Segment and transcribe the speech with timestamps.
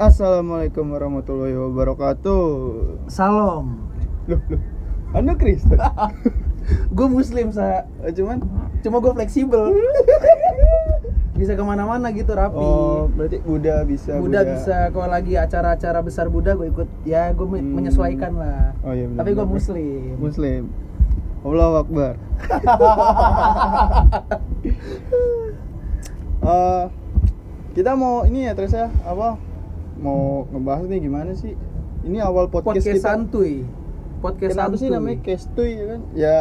[0.00, 2.48] Assalamualaikum warahmatullahi wabarakatuh.
[3.04, 3.84] Salam.
[4.24, 4.62] Loh, loh.
[5.12, 5.76] Anda Kristen?
[6.96, 7.84] Gue muslim sa.
[8.08, 8.40] Cuman
[8.80, 9.76] Cuma gue fleksibel.
[11.36, 12.56] bisa ke mana-mana gitu rapi.
[12.56, 14.16] Oh, berarti Buddha bisa.
[14.16, 17.60] Buddha bisa kalau lagi acara-acara besar Buddha gue ikut ya gue Hmm.
[17.60, 18.72] menyesuaikan lah.
[18.80, 19.20] Oh iya benar.
[19.20, 20.16] Tapi gue muslim.
[20.16, 20.62] Muslim.
[21.44, 22.14] Allahu Akbar.
[26.40, 26.84] Eh,
[27.76, 29.36] kita mau ini ya Teresa apa?
[30.00, 31.52] Mau ngebahas nih gimana sih?
[32.00, 33.04] Ini awal podcast, Podcast kita.
[33.06, 33.52] santuy.
[34.18, 34.80] Podcast Kenapa santuy.
[34.80, 36.00] sih namanya Kestuy ya kan?
[36.14, 36.36] Ya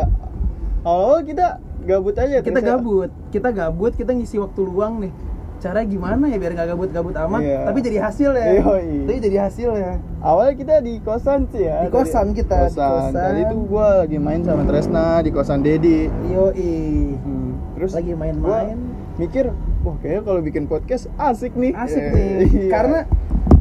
[0.82, 1.46] awal-awal kita
[1.82, 3.12] gabut aja Kita gabut.
[3.30, 5.12] Kita gabut, kita ngisi waktu luang nih.
[5.60, 7.68] Cara gimana ya biar nggak gabut-gabut amat, Iya.
[7.68, 8.48] tapi jadi hasil ya.
[8.58, 9.04] Yoi.
[9.04, 9.94] Tapi jadi hasil ya.
[10.24, 11.84] Awalnya kita di kosan sih ya.
[11.84, 12.88] Di kosan Tadi- kita, di Kosan.
[12.90, 13.12] kosan.
[13.14, 16.08] Tadi itu gua lagi main sama Tresna di kosan Dedi.
[16.32, 16.72] Yoi.
[17.14, 18.76] Hmm, Terus Lagi main-main.
[19.16, 19.52] mikir,
[19.84, 21.76] wah kayaknya kalau bikin podcast asik nih.
[21.76, 22.70] asik Eh, nih iya.
[22.70, 23.00] karena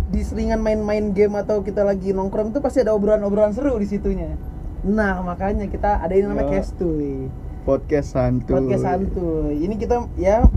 [0.08, 4.34] di seringan main-main game atau kita lagi nongkrong tuh pasti ada obrolan-obrolan seru di situnya
[4.80, 6.60] nah makanya kita ada ini namanya Ya.
[6.60, 7.28] Kestuy
[7.62, 8.54] podcast santuy.
[8.54, 10.48] podcast santuy ini kita ya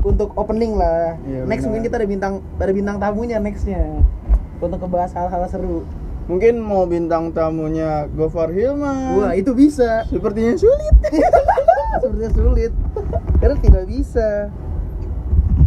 [0.00, 1.68] untuk opening lah Iya, next benar.
[1.68, 3.82] mungkin kita ada bintang ada bintang tamunya nextnya
[4.56, 5.82] untuk ngebahas hal-hal seru
[6.28, 9.16] Mungkin mau bintang tamunya Gofar Hilman.
[9.16, 10.94] wah itu bisa Sepertinya sulit.
[11.98, 12.72] sebenarnya sulit
[13.34, 14.52] karena tidak bisa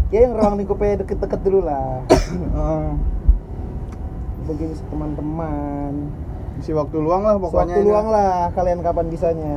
[0.08, 2.60] ya yang ruang lingkupnya deket-deket dulu lah Eh,
[4.52, 5.92] bagi teman-teman
[6.60, 7.72] isi waktu luang lah pokoknya.
[7.72, 7.88] Waktu ini.
[7.88, 9.56] luang lah kalian kapan bisanya.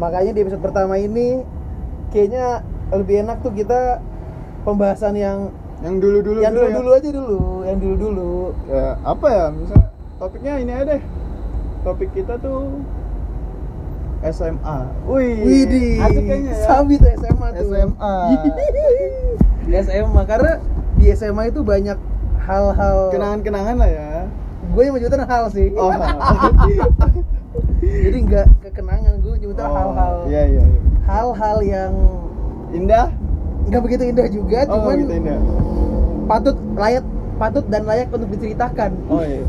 [0.00, 1.44] Makanya di episode pertama ini
[2.08, 4.00] kayaknya lebih enak tuh kita
[4.64, 6.76] pembahasan yang Yang dulu-dulu yang dulu dulu ya.
[6.76, 8.32] dulu aja dulu, yang dulu dulu.
[8.68, 9.88] ya apa ya misalnya
[10.20, 11.02] topiknya ini aja deh
[11.80, 12.84] topik kita tuh
[14.20, 17.64] SMA wih Widih, asik kayaknya ya sabi tuh SMA tuh.
[17.64, 18.16] SMA
[19.80, 20.52] SMA karena
[21.00, 21.96] di SMA itu banyak
[22.50, 22.96] hal-hal.
[23.10, 24.10] kenangan-kenangan lah ya
[24.70, 25.70] Gue yang menyebutan hal sih.
[25.72, 25.88] oh
[27.80, 30.14] Jadi nggak kekenangan gue nyebutan Oh, hal-hal.
[30.26, 30.80] iya iya iya.
[31.02, 31.92] Hal-hal yang
[32.70, 33.06] indah
[33.62, 35.38] nggak begitu indah juga, oh cuman gitu indah
[36.26, 37.04] patut layak
[37.36, 38.90] patut dan layak untuk diceritakan.
[39.06, 39.42] oh iya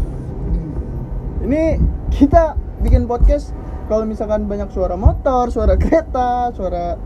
[1.41, 1.63] ini
[2.09, 3.53] kita bikin podcast
[3.85, 6.97] kalau misalkan banyak suara motor suara kereta suara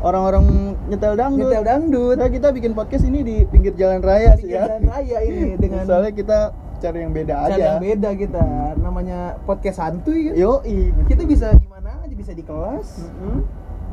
[0.00, 2.16] orang-orang nyetel dangdut Nyetel dangdut.
[2.16, 5.54] Nah, kita bikin podcast ini di pinggir jalan raya sih Di ya jalan raya ini
[5.62, 6.38] dengan soalnya kita
[6.80, 8.44] cari yang beda cara aja yang beda kita.
[8.80, 10.34] Namanya podcast santuy kan.
[10.36, 10.78] Yoi.
[11.04, 13.04] Kita bisa di mana aja, bisa di kelas.
[13.04, 13.44] Mm-mm.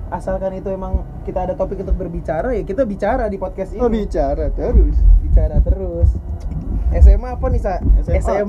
[0.07, 3.83] Asalkan itu emang kita ada topik untuk berbicara ya kita bicara di podcast ini.
[3.83, 4.95] Oh bicara terus.
[5.19, 6.09] bicara terus.
[6.87, 7.83] SMA apa nih, Sa?
[8.07, 8.31] SMA.
[8.39, 8.47] Yang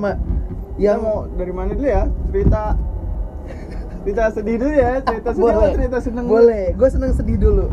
[0.79, 2.07] Yang mau dari mana dulu ya?
[2.31, 2.79] Cerita
[4.09, 4.91] cerita sedih dulu ya.
[5.05, 5.73] Cerita sedih boleh.
[5.77, 6.25] cerita seneng?
[6.25, 6.65] Boleh.
[6.73, 7.65] Gue seneng sedih dulu.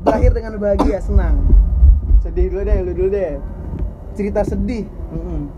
[0.00, 1.34] Berakhir dengan bahagia, senang.
[2.22, 3.32] Sedih dulu deh, lu dulu deh.
[4.14, 4.86] Cerita sedih.
[5.10, 5.50] Mm-mm.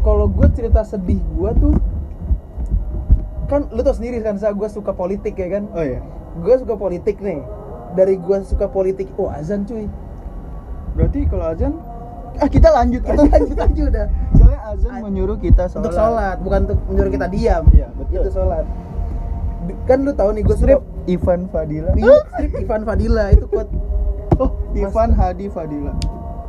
[0.00, 1.74] Kalau gue cerita sedih gue tuh
[3.46, 5.98] kan lu tau sendiri kan saya gue suka politik ya kan Oh iya.
[6.36, 7.42] gue suka politik nih
[7.92, 9.90] dari gue suka politik oh azan cuy
[10.94, 11.74] Berarti kalau azan
[12.38, 15.82] ah kita lanjut kita lanjut aja udah Soalnya azan menyuruh kita sholat.
[15.82, 18.22] untuk sholat bukan untuk menyuruh kita diam Iya, betul.
[18.22, 18.64] itu sholat
[19.84, 21.90] kan lu tahu nih gue suka Strip Ivan Fadila.
[21.92, 23.72] Iya, strip Ivan Fadila itu quote
[24.36, 25.92] Oh, Ivan Hadi Fadila.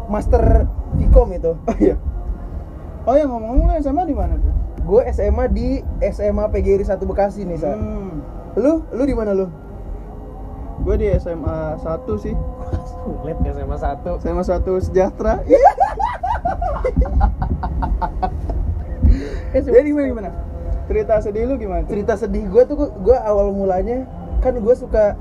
[0.08, 1.96] master Vkom itu Oh iya.
[3.02, 4.54] Oh ya ngomong-ngomong lu SMA di mana tuh?
[4.82, 5.68] gue SMA di
[6.04, 8.20] SMA PGRI 1 Bekasi nih sa Hmm.
[8.56, 9.46] lu lu di mana lu
[10.82, 11.86] Gue di SMA 1
[12.18, 12.34] sih.
[12.98, 15.38] sulit SMA 1 SMA 1 sejahtera.
[19.54, 20.30] Jadi gimana gimana?
[20.92, 21.82] Cerita sedih lu gimana?
[21.82, 21.90] tuh?
[21.90, 24.04] cerita sedih gue tuh gue awal mulanya
[24.40, 25.16] kan gue suka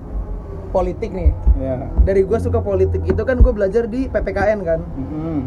[0.71, 1.79] politik nih Ya.
[2.01, 5.39] dari gue suka politik itu kan gue belajar di PPKN kan Mm-mm.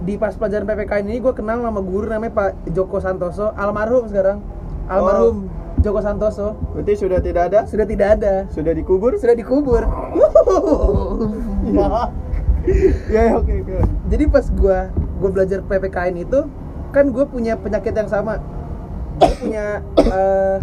[0.00, 4.38] di pas pelajaran PPKN ini gue kenal nama guru namanya Pak Joko Santoso almarhum sekarang
[4.86, 7.60] almarhum Joko Santoso Berarti sudah tidak ada?
[7.64, 9.14] sudah tidak ada Sudah dikubur?
[9.14, 9.82] sudah dikubur
[11.68, 11.86] Ya,
[13.14, 13.76] ya, oke oke.
[14.06, 14.78] jadi pas gue
[15.18, 16.40] gue belajar PPKN itu
[16.94, 18.40] kan gue punya penyakit yang sama.
[19.18, 19.84] Gue punya
[20.18, 20.56] eh,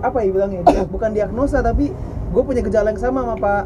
[0.00, 0.60] apa ya bilangnya?
[0.64, 1.92] Dia bukan diagnosa tapi
[2.30, 3.64] gue punya gejala yang sama sama Pak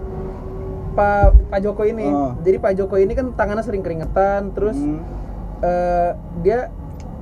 [0.94, 2.06] Pak Pak Joko ini.
[2.06, 2.32] Oh.
[2.42, 5.02] jadi Pak Joko ini kan tangannya sering keringetan terus Hmm.
[5.62, 6.10] eh,
[6.42, 6.70] dia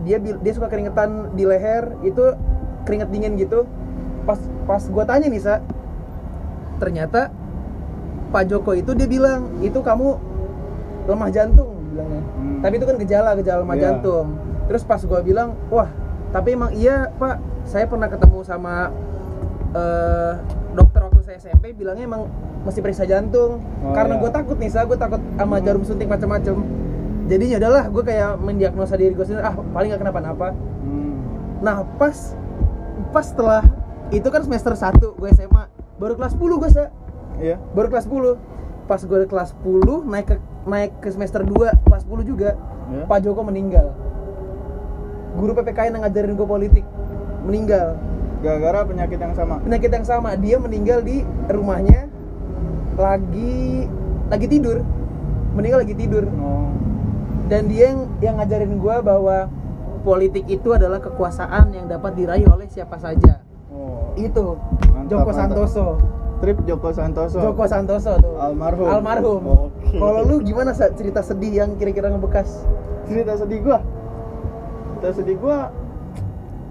[0.02, 2.36] dia dia suka keringetan di leher itu
[2.84, 3.64] keringet dingin gitu.
[4.28, 4.38] Pas
[4.68, 5.64] pas gue tanya nih sa
[6.78, 7.32] ternyata
[8.32, 10.16] Pak Joko itu dia bilang itu kamu
[11.06, 12.60] lemah jantung bilangnya Hmm.
[12.60, 13.82] tapi itu kan gejala gejala lemah Iya.
[13.86, 14.26] jantung
[14.64, 15.88] terus pas gue bilang wah
[16.30, 18.88] tapi emang iya Pak saya pernah ketemu sama
[19.72, 20.32] eh,
[20.72, 22.22] dokter waktu saya SMP bilangnya emang
[22.62, 24.20] mesti periksa jantung Oh, karena iya.
[24.20, 25.64] gue takut nih sa gue takut sama Hmm.
[25.64, 26.56] jarum suntik macam-macam
[27.22, 31.12] jadi ya udahlah gue kayak mendiagnosa diri gue sendiri ah paling gak kenapa-napa Hmm.
[31.60, 32.34] nah pas
[33.10, 33.64] pas setelah
[34.10, 35.64] itu kan semester 1 gue SMA
[35.96, 36.84] baru kelas 10 gue sa
[37.34, 37.56] Iya.
[37.72, 38.36] baru kelas 10
[38.84, 42.50] pas gue kelas 10 naik ke naik ke semester 2 kelas 10 juga
[42.84, 43.06] Ya.
[43.06, 43.94] Pak Joko meninggal
[45.32, 46.84] guru PPKN yang ngajarin gue politik
[47.42, 47.96] meninggal
[48.38, 49.54] Gara-gara penyakit yang sama.
[49.58, 52.10] penyakit yang sama dia meninggal di rumahnya
[52.92, 53.86] lagi
[54.28, 54.82] lagi tidur
[55.52, 56.68] meninggal lagi tidur Oh.
[57.46, 59.48] dan dia yang yang ngajarin gue bahwa
[60.02, 64.12] politik itu adalah kekuasaan yang dapat diraih oleh siapa saja Oh.
[64.14, 64.58] itu
[64.90, 65.38] Mantap, Joko mantap.
[65.38, 65.86] Santoso
[66.42, 67.38] Trip Joko Santoso.
[67.38, 68.90] Joko Santoso tuh Almarhum.
[68.90, 69.94] almarhum Oke.
[69.94, 72.66] kalau lu gimana cerita sedih yang kira-kira ngebekas
[73.06, 73.78] cerita sedih gua.
[74.98, 75.70] Cerita sedih gua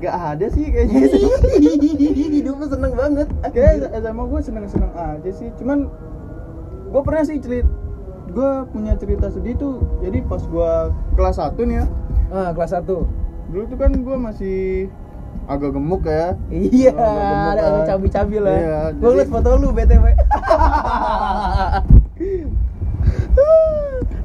[0.04, 1.08] gak ada sih kayaknya.
[2.36, 5.48] hidup lu seneng banget Kayak SMA gua seneng-seneng aja sih.
[5.56, 5.88] Cuman
[6.92, 7.72] gua pernah sih cerita
[8.36, 9.80] gua punya cerita sedih tuh.
[10.04, 11.86] Jadi pas gua kelas 1 nih ya.
[12.32, 12.88] ah kelas 1
[13.52, 14.92] Dulu tuh kan gua masih
[15.46, 16.38] agak gemuk ya.
[16.50, 20.06] iya gemuk ada agak cabi-cabi lah Iya, gua jadi- liat foto lu btw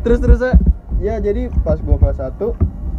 [0.02, 0.40] terus terus.
[0.96, 2.40] Ya jadi pas gua kelas 1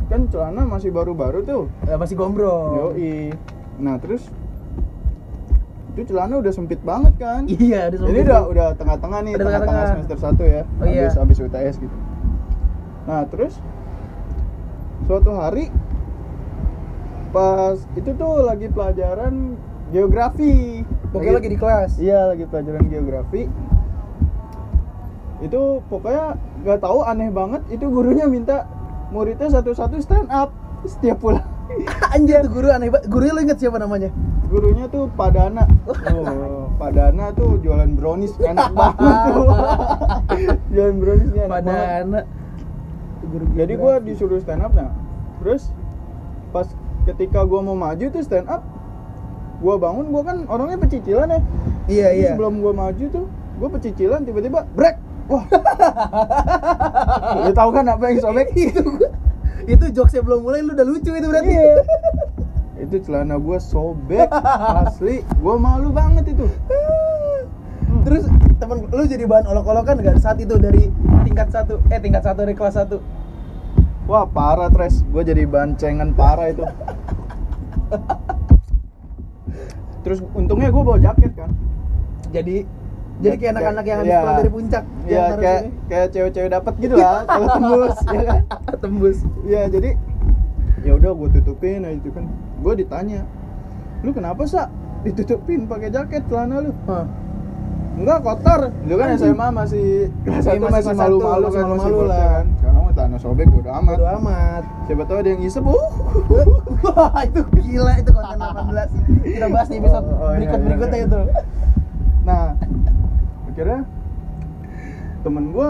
[0.07, 1.63] kan celana masih baru-baru tuh.
[1.83, 3.33] Ya, masih gombrong Yoi.
[3.77, 4.23] Nah, terus
[5.91, 7.49] itu celana udah sempit banget kan?
[7.49, 10.63] iya ada Ini udah udah tengah-tengah nih, Udah tengah-tengah semester 1 ya.
[10.77, 11.09] Oh, iya.
[11.09, 11.97] habis habis UTS gitu.
[13.03, 13.57] Nah, terus
[15.03, 15.73] suatu hari
[17.31, 19.55] pas itu tuh lagi pelajaran
[19.91, 20.83] geografi.
[21.11, 23.47] pokoknya lagi di kelas Iya, lagi pelajaran geografi.
[25.39, 26.35] Itu pokoknya
[26.65, 28.65] nggak tahu aneh banget itu gurunya minta
[29.13, 30.51] muridnya satu-satu stand up
[30.83, 31.45] setiap pulang.
[32.15, 34.07] anjir tuh guru aneh banget gurunya inget siapa namanya
[34.47, 35.67] Gurunya tuh Padana.
[36.07, 39.51] Oh, Padana tuh jualan brownies enak banget tuh.
[40.71, 41.67] jualan brownies enak banget.
[41.67, 42.19] Padana
[43.27, 44.95] guru Jadi gua disuruh stand up nah.
[45.43, 45.75] Terus
[46.55, 46.67] pas
[47.07, 48.61] ketika gua mau maju tuh stand up,
[49.63, 51.39] gua bangun gua kan orangnya pecicilan ya.
[51.87, 53.25] iya Jadi iya Sebelum gua maju tuh,
[53.57, 54.95] gua pecicilan tiba-tiba break.
[55.27, 55.43] Wah.
[57.43, 58.47] Lu tahu kan apa yang sobek?
[58.59, 58.83] itu
[59.67, 61.75] itu jokesnya belum mulai lu udah lucu itu berarti Iya.
[62.77, 64.29] itu celana gua sobek
[64.85, 65.23] asli.
[65.39, 66.47] Gua malu banget itu.
[68.07, 68.23] terus
[68.55, 70.87] temen lu jadi bahan olok-olokan gak saat itu dari
[71.27, 73.03] tingkat satu eh tingkat satu dari kelas satu
[74.07, 76.63] Wah parah Tres, gue jadi bancengan parah itu
[80.03, 81.51] Terus untungnya gue bawa jaket kan
[82.31, 82.63] jadi
[83.17, 84.21] jadi kayak anak-anak yang habis iya.
[84.21, 85.69] pulang dari puncak yang Ya kayak ini.
[85.89, 88.39] kayak cewek-cewek dapat gitu lah kalau tembus ya kan
[88.77, 89.17] tembus
[89.47, 89.89] Ya jadi
[90.85, 92.29] ya udah gue tutupin aja itu kan
[92.61, 93.25] Gue ditanya
[94.05, 94.69] Lu kenapa sa
[95.01, 96.71] ditutupin pakai jaket celana lu?
[97.97, 98.69] Enggak kotor.
[98.85, 102.25] Lu kan SMA masih kelas satu masih malu-malu kan masih lah.
[102.29, 102.45] kan.
[102.97, 104.01] Celana sobek udah amat.
[104.01, 105.61] Bodo amat Siapa tahu ada yang isep.
[105.61, 105.77] Uh.
[106.81, 111.05] Wah itu gila itu konten 18 Kita bahas di episode Oh, oh, iya, berikut-berikutnya iya,
[111.05, 111.09] iya.
[111.13, 111.21] itu
[112.25, 112.45] Nah,
[113.45, 113.79] akhirnya
[115.21, 115.69] temen gue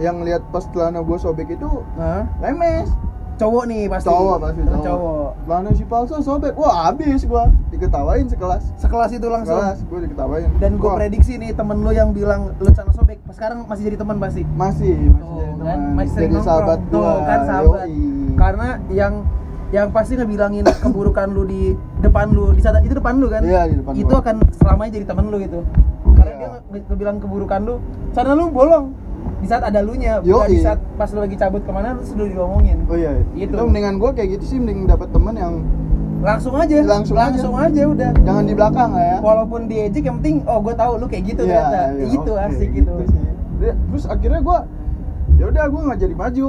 [0.00, 1.68] yang lihat pas celana gue sobek itu
[2.00, 2.24] Hah?
[2.40, 2.88] lemes.
[3.38, 4.82] Cowok nih pasti Cowok pasti cowok.
[4.82, 6.52] cowok Celana si palsu sobek.
[6.54, 8.62] Wah, habis gue diketawain sekelas.
[8.76, 10.48] Sekelas itu langsung Sekelas gue diketawain.
[10.58, 13.96] Dan gue Wah, prediksi nih temen lu yang bilang lu celana sobek Sekarang masih jadi
[13.96, 15.94] teman pasti masih masih Tuh, jadi kan teman.
[15.94, 16.92] masih sering Jadi sahabat nongkrong.
[16.92, 17.22] Tuh, gua.
[17.24, 18.02] kan sahabat Yoi.
[18.34, 19.14] Karena yang
[19.68, 21.62] yang pasti ngebilangin keburukan lu di
[22.00, 24.18] depan lu di saat itu depan lu kan Iya, di depan itu gua.
[24.18, 25.60] akan selamanya jadi temen lu gitu
[26.10, 26.34] karena Iya.
[26.34, 27.74] dia nge- ngebilang keburukan lu
[28.10, 28.84] karena lu bolong
[29.38, 32.10] di saat ada lu nya bukan di saat pas lu lagi cabut ke mana terus
[32.12, 33.50] lu diomongin Oh iya, Gitu.
[33.50, 35.54] itu mendingan gue kayak gitu sih, mending dapet temen yang
[36.18, 36.82] langsung aja.
[36.82, 37.30] Langsung aja.
[37.30, 37.82] langsung aja.
[37.84, 38.10] udah.
[38.18, 39.16] Jangan di belakang lah ya.
[39.20, 41.78] walaupun diejek yang penting oh gue tahu lu kayak gitu Iya, ternyata.
[41.92, 43.20] iya, gitu oke, asik gitu, sih.
[43.58, 44.58] Dia- Terus akhirnya gue,
[45.36, 46.48] ya udah gue nggak jadi maju.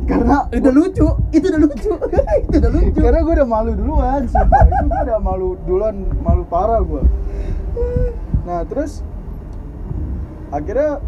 [0.00, 1.92] Karena udah lucu itu udah lucu.
[2.40, 2.98] Itu udah lucu.
[3.04, 4.62] Karena gue udah malu duluan sumpah.
[4.64, 7.02] Itu gue udah malu duluan malu parah gue
[8.42, 9.04] nah terus
[10.48, 10.98] akhirnya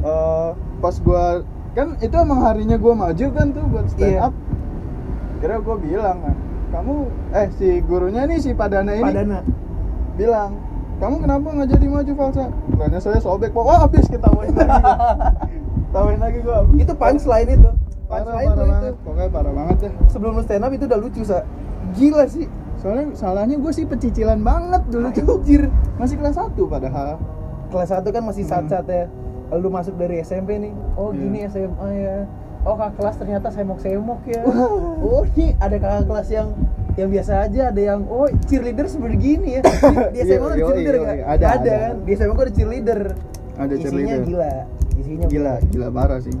[0.00, 1.24] eh, pas gue
[1.70, 4.26] kan itu emang harinya gue maju kan tuh buat stand Iya.
[4.26, 4.34] up.
[5.36, 6.36] Akhirnya gue bilang kan
[6.70, 6.94] kamu
[7.32, 9.40] eh si gurunya nih si Padana ini padana.
[10.14, 10.54] bilang
[10.96, 12.44] kamu kenapa nggak jadi maju falsa?
[12.70, 13.62] Karena saya sobek Pak.
[13.62, 14.68] wah habis ketawain lagi
[15.86, 17.70] ketawain lagi gue itu punchline itu.
[18.04, 18.62] Punchline parah itu.
[18.66, 18.94] banget.
[19.00, 19.92] Pokoknya parah banget deh.
[20.06, 21.42] Sebelum lu stand up itu udah lucu sa.
[21.92, 22.46] Gila sih.
[22.76, 25.38] Soalnya salahnya gue sih pecicilan banget dulu tuh
[25.96, 27.16] masih kelas 1 padahal.
[27.70, 28.52] Kelas 1 kan masih Hmm.
[28.86, 29.06] ya
[29.52, 31.20] lu masuk dari SMP nih oh Iya.
[31.20, 32.16] gini SMA ya.
[32.60, 34.42] Oh kakak kelas ternyata semok-semok ya.
[35.06, 36.48] Oh ini ada kakak kelas yang
[36.98, 39.62] yang biasa aja ada yang oh cheerleader seperti gini ya.
[40.12, 41.16] Di, di SMA Iya, ada iya, cheerleader iya, nggak?
[41.16, 41.24] iya.
[41.26, 41.74] Ada, ada.
[41.74, 41.94] kan?
[42.04, 43.00] Di SMA ada cheerleader.
[43.56, 44.20] Ada isinya cheerleader.
[44.22, 44.52] gila.
[45.00, 45.86] Isinya gila gila.
[45.90, 46.36] parah sih.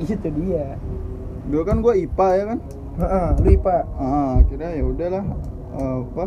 [0.00, 0.66] Itu dia.
[1.46, 2.58] Dulu kan gue IPA ya kan?
[2.98, 5.24] Heeh, lu IPA ah akhirnya ya udahlah
[5.76, 6.24] eh, apa?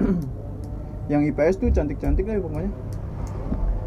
[1.10, 2.70] Yang IPS tuh cantik-cantik lah ya pokoknya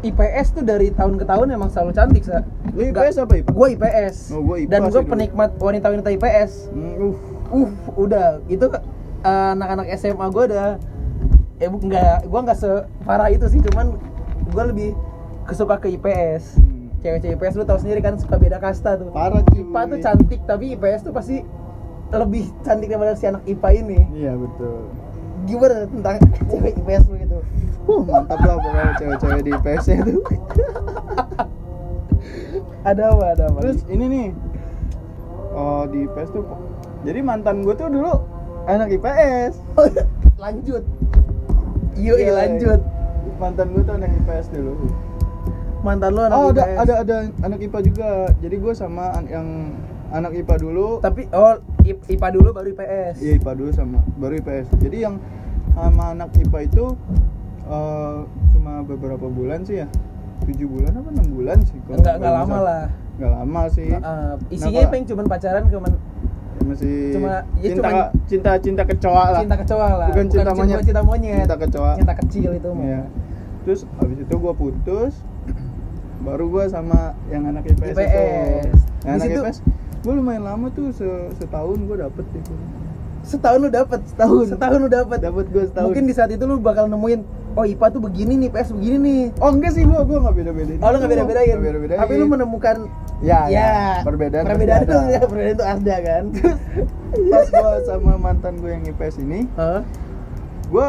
[0.04, 3.50] IPS tuh dari tahun ke tahun emang selalu cantik sa lu IPS apa IPA?
[3.50, 7.14] gue IPS Oh, gua IPA dan gue penikmat wanita-wanita IPS Hmm, uh,
[7.56, 8.80] uh udah itu eh,
[9.50, 10.68] anak-anak SMA gue udah
[11.56, 13.96] eh bu- nggak gue nggak separah itu sih cuman
[14.46, 14.90] gue lebih
[15.44, 16.88] kesuka ke IPS Hmm.
[17.00, 19.60] cewek-cewek IPS lu tau sendiri kan suka beda kasta tuh Parah, cuy.
[19.62, 21.40] IPA tuh cantik tapi IPS tuh pasti
[22.10, 24.86] lebih cantik daripada si anak IPA ini iya betul
[25.44, 26.16] gimana tentang
[26.48, 27.38] cewek IPS lu gitu?
[27.84, 30.24] Uh mantap lah pokoknya cewek-cewek di IPS tuh
[32.88, 33.58] ada apa ada apa?
[33.64, 34.28] Terus ini nih.
[35.54, 36.44] Oh di IPS tuh.
[37.04, 38.12] Jadi mantan gue tuh dulu
[38.64, 39.60] anak IPS
[40.42, 40.82] lanjut.
[41.94, 42.80] Yuk Iya, lanjut.
[43.36, 44.72] Mantan gue tuh anak IPS dulu.
[45.84, 46.78] Mantan lu anak oh ada IPS.
[46.80, 48.08] ada ada anak IPA juga.
[48.40, 49.48] Jadi gue sama an- yang
[50.10, 50.88] anak IPA dulu.
[50.98, 55.16] Tapi oh IPA dulu baru IPS iya IPA dulu sama baru IPS jadi yang
[55.70, 56.84] sama anak IPA itu
[57.64, 58.18] eh,
[58.50, 59.88] cuma beberapa bulan sih ya.
[60.44, 62.84] Tujuh bulan apa enam bulan sih kalau Enggak- enggak nggak lama lah.
[63.14, 63.88] nggak lama sih.
[63.88, 64.90] Uh, isinya Kenapa?
[64.90, 65.92] pengen cuman pacaran cuman
[66.64, 69.40] masih cuma- ya cinta cuman- cinta cinta kecoa lah.
[69.40, 70.08] cinta kecoa lah.
[70.10, 70.82] Bukan cinta bukan monyet.
[70.82, 71.38] cinta monyet.
[71.40, 71.92] Cinta kecoa.
[71.94, 72.84] Cinta kecil itu mah.
[72.84, 73.02] Iya.
[73.64, 75.12] terus habis itu gue putus
[76.20, 78.00] baru gue sama yang anak IPS, itu.
[78.02, 78.04] IPS.
[78.04, 78.68] yang
[79.00, 79.56] Di anak situ- IPS
[80.04, 82.54] gue lumayan lama tuh se- setahun gue dapet itu.
[83.24, 84.04] Setahun lu dapet?
[84.04, 84.52] Setahun.
[84.52, 85.16] setahun lu dapet?
[85.18, 85.86] Dapet gua setahun.
[85.88, 89.20] mungkin di saat itu lu bakal nemuin oh IPA tuh begini nih PS begini nih.
[89.40, 91.98] Oh enggak sih gue gue nggak beda bedain oh lu nggak beda bedain beda bedain
[91.98, 92.76] tapi lu menemukan
[93.22, 96.24] ya, ya, ya, perbedaan perbedaan itu ya perbedaan itu ada kan?
[97.32, 99.80] Pas gue sama mantan gue yang IPS ini Hah?
[100.66, 100.88] gue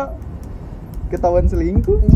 [1.07, 1.95] ketahuan selingkuh.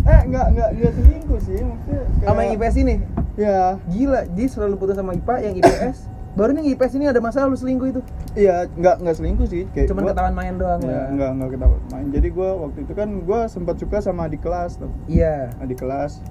[0.00, 2.94] Eh enggak enggak enggak selingkuh sih maksudnya kayak- sama yang IPS ini
[3.40, 5.98] ya gila dia selalu putus sama IPA yang IPS
[6.30, 8.00] baru nih IPS ini ada masalah lu selingkuh itu.
[8.36, 9.66] Iya enggak enggak selingkuh sih.
[9.72, 11.06] Kayak cuman gua- ketahuan main doang ya, lah.
[11.08, 12.06] enggak enggak ketahuan main.
[12.12, 14.92] Jadi gue waktu itu kan gue sempat suka sama adik kelas tuh.
[15.08, 15.50] Iya.
[15.58, 16.22] Adik kelas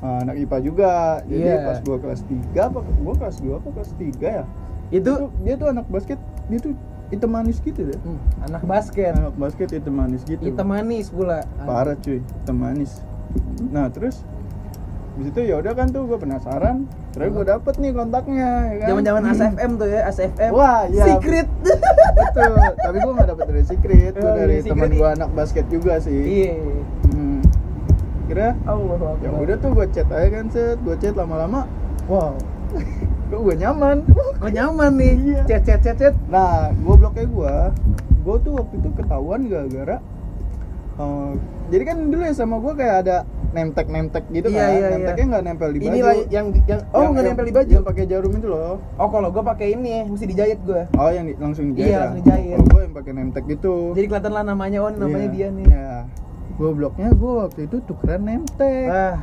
[0.00, 0.94] uh, anak IPA juga.
[1.24, 1.64] Jadi Iya.
[1.64, 4.44] pas gue kelas 3 apa gue kelas 2 apa kelas 3 ya?
[4.90, 6.72] Itu Itu- dia tuh anak basket dia tuh
[7.08, 7.98] hitam manis gitu deh.
[7.98, 9.16] Hmm, anak basket.
[9.16, 10.44] Anak basket hitam manis gitu.
[10.44, 11.40] Hitam manis pula.
[11.58, 13.00] Parah cuy hitam manis.
[13.66, 14.28] Nah terus
[15.18, 16.86] di situ ya udah kan tuh gue penasaran.
[17.10, 18.86] Terus gue dapet nih kontaknya ya kan?
[18.86, 21.04] Zaman zaman ASFM tuh ya ASFM Wah, iya.
[21.10, 21.48] secret.
[22.14, 22.52] Betul.
[22.78, 25.00] Tapi gue gak dapet dari secret gue Oh, dari iya, teman Secret.
[25.02, 26.14] gue anak basket juga sih.
[26.22, 26.54] Iya.
[27.10, 27.40] Hmm.
[28.28, 28.54] kira?
[28.68, 30.78] Allah ya udah tuh gue chat aja kan set.
[30.86, 31.66] Gue chat lama-lama
[32.06, 32.38] wow.
[33.28, 34.06] Kok gue nyaman?
[34.38, 35.14] Kok nyaman nih.
[35.34, 35.40] Iya.
[35.50, 36.14] chat chat chat chat.
[36.30, 37.54] Nah gue bloknya gue
[38.22, 39.98] gue tuh waktu itu ketahuan gara-gara
[40.98, 41.30] eh,
[41.68, 43.16] jadi kan dulu ya sama gue kayak ada
[43.48, 44.68] nemtek nemtek gitu Iya, kan.
[44.68, 44.88] iya, iya.
[44.92, 45.88] nemteknya nggak nempel di baju.
[45.88, 47.72] inilah yang yang oh nggak nempel di baju?
[47.72, 48.76] yang pakai jarum itu loh.
[48.94, 50.84] Oh kalau gua pakai ini mesti dijahit gua.
[50.94, 52.00] Oh yang di- langsung dijahit Iya, ya?
[52.04, 52.50] langsung dijahit.
[52.52, 53.74] kalau gue yang pakai nemtek gitu.
[53.94, 55.32] Jadi kelihatan lah namanya oh namanya Iya.
[55.32, 55.66] dia nih.
[55.66, 55.88] Ya
[56.58, 59.14] gue bloknya gue waktu itu tukeran nemtek ah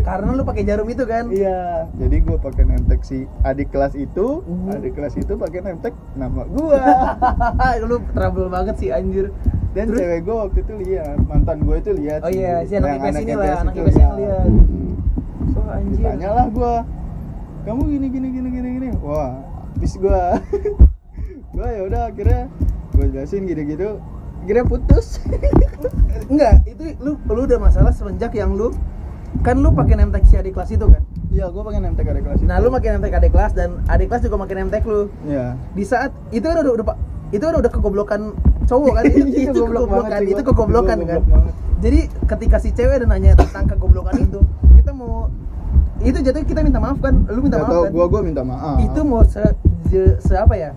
[0.00, 4.40] karena lu pakai jarum itu kan Iya, jadi gue pakai nemtek si adik kelas itu,
[4.40, 4.72] Mhm.
[4.72, 6.80] adik kelas itu pakai nemtek nama gue.
[7.84, 9.28] lu trouble banget sih anjir
[9.70, 10.00] Dan Terus?
[10.00, 12.20] cewek gue waktu itu lihat, mantan gue itu lihat.
[12.22, 14.16] Oh iya, si anak Yang IPS ini lah, anak IPS yang ya.
[14.16, 14.46] lihat.
[14.46, 14.92] Hmm.
[15.50, 16.74] so anjir Tanya lah gue,
[17.64, 18.88] kamu gini gini gini gini gini.
[19.02, 19.34] Wah,
[19.74, 20.22] habis gue,
[21.54, 22.40] gue ya udah akhirnya
[22.90, 23.88] gue jelasin gitu gitu.
[24.44, 25.06] Akhirnya putus.
[26.26, 28.72] enggak itu lu lu udah masalah semenjak yang lu
[29.40, 32.38] kan lu pakai nemtek si adik kelas itu kan Iya, gue pakai nemtek adik kelas.
[32.40, 32.62] nah itu.
[32.62, 35.58] lu pakai nemtek adik kelas dan adik kelas juga pakai nemtek lu Iya.
[35.70, 36.96] di saat itu kan udah udah Pak,
[37.30, 38.20] itu kan udah kegoblokan
[38.64, 40.48] cowok kan itu, Iya, itu goblok kegoblokan banget itu gua.
[40.48, 41.52] kegoblokan Itu kan banget.
[41.80, 44.40] jadi ketika si cewek ada nanya tentang kegoblokan itu
[44.74, 45.26] kita mau
[46.00, 48.76] itu jatuhnya kita minta maaf kan lu minta Gak maaf kan gue gue minta maaf.
[48.78, 49.42] itu mau se,
[49.88, 50.70] je- se apa ya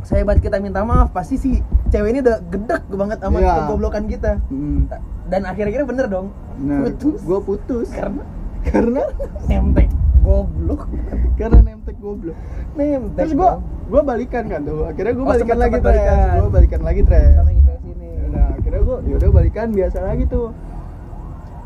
[0.00, 1.50] sehebat kita minta maaf pasti si
[1.88, 3.52] cewek ini udah gedek banget sama Iya.
[3.58, 4.86] kegoblokan kita Hmm.
[5.24, 6.26] dan akhir-akhirnya bener dong
[6.58, 8.22] Nah, putus gue putus karena
[8.60, 9.02] karena
[9.44, 9.88] nemtek
[10.20, 10.82] goblok
[11.34, 12.36] karena nemtek goblok.
[12.74, 13.50] nemtek Terus gue
[13.88, 14.84] gue balikan kan tuh.
[14.84, 16.18] Akhirnya gue Oh, balikan sempet- lagi sempet balikan.
[16.36, 17.30] Gue balikan lagi tres.
[17.30, 20.48] sama yang IPS ini Nah, akhirnya gue yaudah balikan biasa lagi tuh.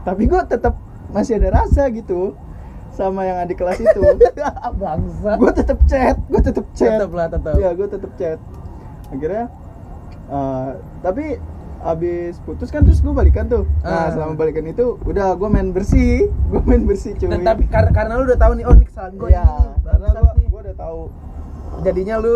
[0.02, 0.74] Tapi gue tetap
[1.08, 2.20] masih ada rasa gitu
[2.90, 4.00] sama yang adik kelas itu.
[4.78, 6.90] bangsa gue tetap chat, gue tetap chat.
[6.94, 8.38] tetap lah tetap Iya, gue tetap chat.
[9.08, 9.44] Akhirnya
[10.32, 10.68] eh,
[11.00, 11.36] tapi
[11.82, 13.66] abis putus kan terus gue balikan tuh.
[13.80, 14.08] Nah, Ah.
[14.08, 17.26] selama balikan itu udah gue main bersih, gue main bersih cuy.
[17.28, 19.46] dan tapi karena karena lu udah tahu nih oh ini kesalahan gue Iya,
[19.82, 21.00] karena gua gua udah tahu
[21.82, 22.34] jadinya lu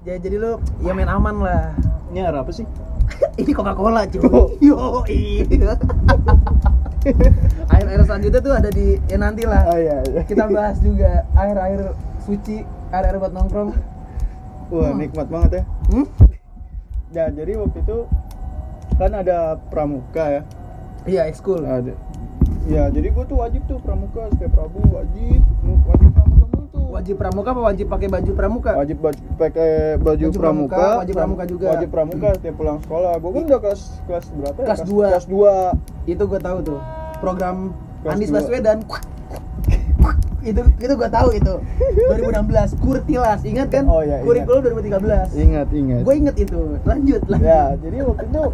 [0.00, 1.76] ya jadi lu ya main aman lah
[2.08, 2.64] Ini air apa sih?
[3.36, 4.48] ini Coca Cola cuy Oh.
[4.58, 5.04] yo
[7.70, 10.22] air air selanjutnya tuh ada di ya nanti lah Oh iya, iya.
[10.22, 11.80] kita bahas juga air air
[12.18, 13.70] suci air air buat nongkrong
[14.70, 14.96] Wah, Hmm.
[14.96, 15.62] nikmat banget ya.
[15.90, 16.06] hmm?
[17.10, 18.06] Ya, jadi waktu itu
[18.94, 20.42] kan ada pramuka ya.
[21.04, 21.96] iya ekskul Ada.
[22.68, 25.40] Ya, jadi gua tuh wajib tuh pramuka setiap Rabu wajib
[25.82, 26.84] wajib pramuka mulu tuh.
[26.92, 31.10] wajib pramuka apa wajib pakai baju pramuka wajib baju pakai baju, Baju pramuka, pramuka, wajib
[31.10, 31.66] pram- pramuka juga.
[31.72, 33.12] Wajib pramuka setiap pulang sekolah.
[33.16, 34.66] Gua kan udah kelas kelas berapa ya?
[34.68, 35.06] Kelas dua.
[35.08, 36.12] Kelas 2.
[36.12, 36.80] itu gue tahu tuh
[37.18, 37.56] program
[38.00, 38.36] Kelas Anies dua.
[38.38, 38.78] Baswedan
[40.40, 41.54] itu itu gue tahu itu.
[42.08, 43.84] 2016 kurtilas ingat kan?
[43.84, 44.26] Oh, iya, ingat.
[44.26, 46.00] kurikulum 2013 Ingat, ingat.
[46.02, 46.60] gue inget itu.
[46.82, 47.44] Lanjut lanjut.
[47.46, 48.44] Ya, jadi waktu itu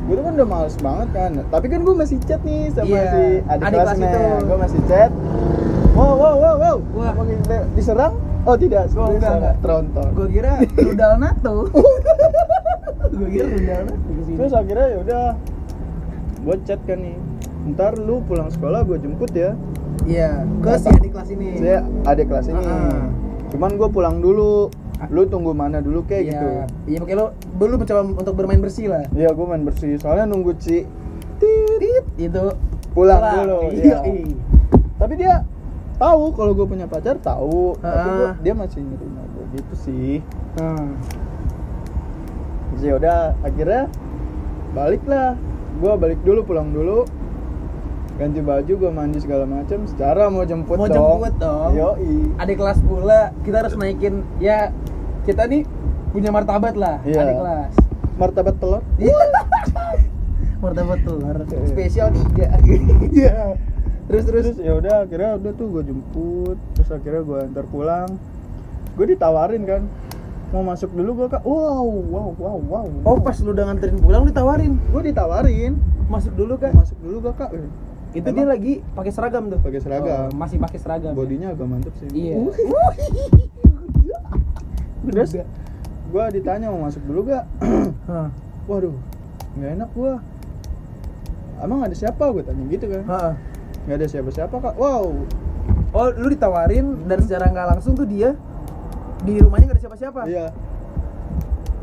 [0.00, 1.30] gue tuh kan udah males banget kan.
[1.46, 4.08] Tapi kan gue masih chat nih sama Iya, si adik, adik kelas kelasnya.
[4.08, 4.22] itu.
[4.42, 5.10] gue masih chat.
[5.90, 6.76] Wow wow wow wow.
[6.96, 7.12] Wah.
[7.74, 8.14] Diserang?
[8.40, 9.56] Oh tidak sebenarnya enggak, enggak.
[9.60, 10.08] tronton.
[10.16, 11.54] Gue kira rudal NATO.
[13.10, 15.24] Gue kira rudal NATO terus akhirnya ya udah
[16.40, 17.16] gue chat kan nih.
[17.68, 19.52] Ntar lu pulang sekolah gue jemput ya
[20.02, 21.46] iya ke si adik kelas ini.
[21.56, 22.60] Saya adik kelas ini.
[22.60, 23.06] Ah.
[23.50, 24.70] cuman gue pulang dulu.
[25.08, 26.30] Lu tunggu mana dulu kayak Iya.
[26.30, 26.46] gitu.
[26.86, 27.26] Iya makanya lo
[27.56, 29.04] belum mencoba untuk bermain bersih lah.
[29.10, 29.96] Iya gue main bersih.
[29.96, 30.84] Soalnya nunggu Ci
[31.40, 32.44] Tit, itu.
[32.90, 34.34] Pulang dulu iya, iya.
[34.98, 35.46] tapi dia
[35.96, 37.78] tahu kalau gue punya pacar tahu.
[37.78, 38.16] Tapi Ah.
[38.28, 40.14] gua- dia masih nerima gue gitu sih.
[40.54, 40.98] Hmm.
[42.78, 43.88] Ya udah akhirnya
[44.70, 45.36] balik lah.
[45.76, 47.04] Gue balik dulu pulang dulu
[48.20, 51.24] ganti baju gue mandi segala macam secara mau jemput Mau dong.
[51.24, 51.72] jemput dong.
[51.72, 52.36] Yoi.
[52.36, 54.68] adik kelas pula kita harus naikin ya
[55.24, 55.64] kita nih
[56.10, 57.16] punya martabat lah Iya.
[57.18, 57.72] adik kelas.
[58.14, 58.82] Martabat telur?
[58.94, 59.16] Iya.
[60.62, 61.36] martabat telur.
[61.40, 61.64] Iya.
[61.66, 62.46] spesial tiga.
[63.08, 63.56] Iya.
[64.04, 64.44] Terus terus?
[64.44, 66.58] Terus ya udah akhirnya udah tuh gue jemput.
[66.76, 68.10] Terus akhirnya gue antar pulang.
[68.92, 69.82] Gue ditawarin kan.
[70.50, 71.40] Mau masuk dulu gue kak.
[71.40, 72.86] Wow wow wow wow.
[73.06, 74.76] Oh pas lu udah nganterin pulang ditawarin?
[74.90, 75.78] Gue ditawarin.
[76.04, 77.70] Masuk dulu kan masuk dulu kakak Eh,
[78.10, 78.36] itu emang?
[78.36, 79.58] dia lagi pakai seragam tuh.
[79.62, 80.30] Pakai seragam.
[80.30, 82.08] Oh, masih pakai seragam bodinya agak mantep sih.
[82.10, 82.34] Iya.
[85.10, 85.30] Terus?
[86.10, 87.46] Gue ditanya mau masuk dulu gak
[88.70, 88.94] waduh
[89.50, 90.12] nggak enak gue
[91.62, 92.24] emang ada siapa?
[92.34, 93.02] Gue tanya gitu kan.
[93.86, 94.74] Nggak ada siapa siapa kak.
[94.74, 95.26] Wow.
[95.90, 98.34] Oh lu ditawarin dan secara nggak langsung tuh dia
[99.22, 100.20] di rumahnya nggak ada siapa-siapa?
[100.26, 100.46] Iya.